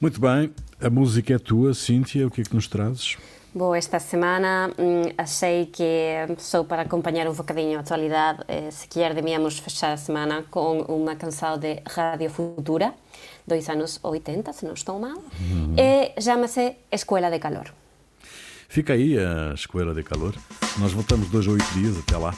Muito 0.00 0.20
bem, 0.20 0.50
a 0.80 0.88
música 0.88 1.34
é 1.34 1.38
tua, 1.38 1.74
Cíntia, 1.74 2.26
o 2.26 2.30
que 2.30 2.40
é 2.40 2.44
que 2.44 2.54
nos 2.54 2.66
trazes? 2.66 3.18
Bom, 3.52 3.74
esta 3.74 3.98
semana 3.98 4.70
hum, 4.78 5.02
achei 5.18 5.66
que 5.66 6.14
só 6.38 6.62
para 6.62 6.82
acompanhar 6.82 7.26
um 7.26 7.32
bocadinho 7.32 7.78
a 7.78 7.80
atualidade, 7.80 8.44
eh, 8.46 8.70
se 8.70 8.86
devíamos 9.12 9.58
fechar 9.58 9.92
a 9.92 9.96
semana 9.96 10.44
com 10.48 10.82
uma 10.82 11.16
canção 11.16 11.58
de 11.58 11.82
Rádio 11.84 12.30
Futura, 12.30 12.94
dos 13.44 13.68
anos 13.68 13.98
80, 14.04 14.52
se 14.52 14.64
não 14.64 14.74
estou 14.74 15.00
mal, 15.00 15.16
uhum. 15.16 15.74
e 15.76 16.20
chama-se 16.20 16.76
Escola 16.92 17.28
de 17.28 17.40
Calor. 17.40 17.72
Fica 18.68 18.92
aí 18.92 19.18
a 19.18 19.52
Escola 19.52 19.92
de 19.92 20.04
Calor. 20.04 20.34
Nós 20.78 20.92
voltamos 20.92 21.28
dois 21.28 21.48
a 21.48 21.50
oito 21.50 21.74
dias, 21.74 21.98
até 21.98 22.16
lá. 22.16 22.32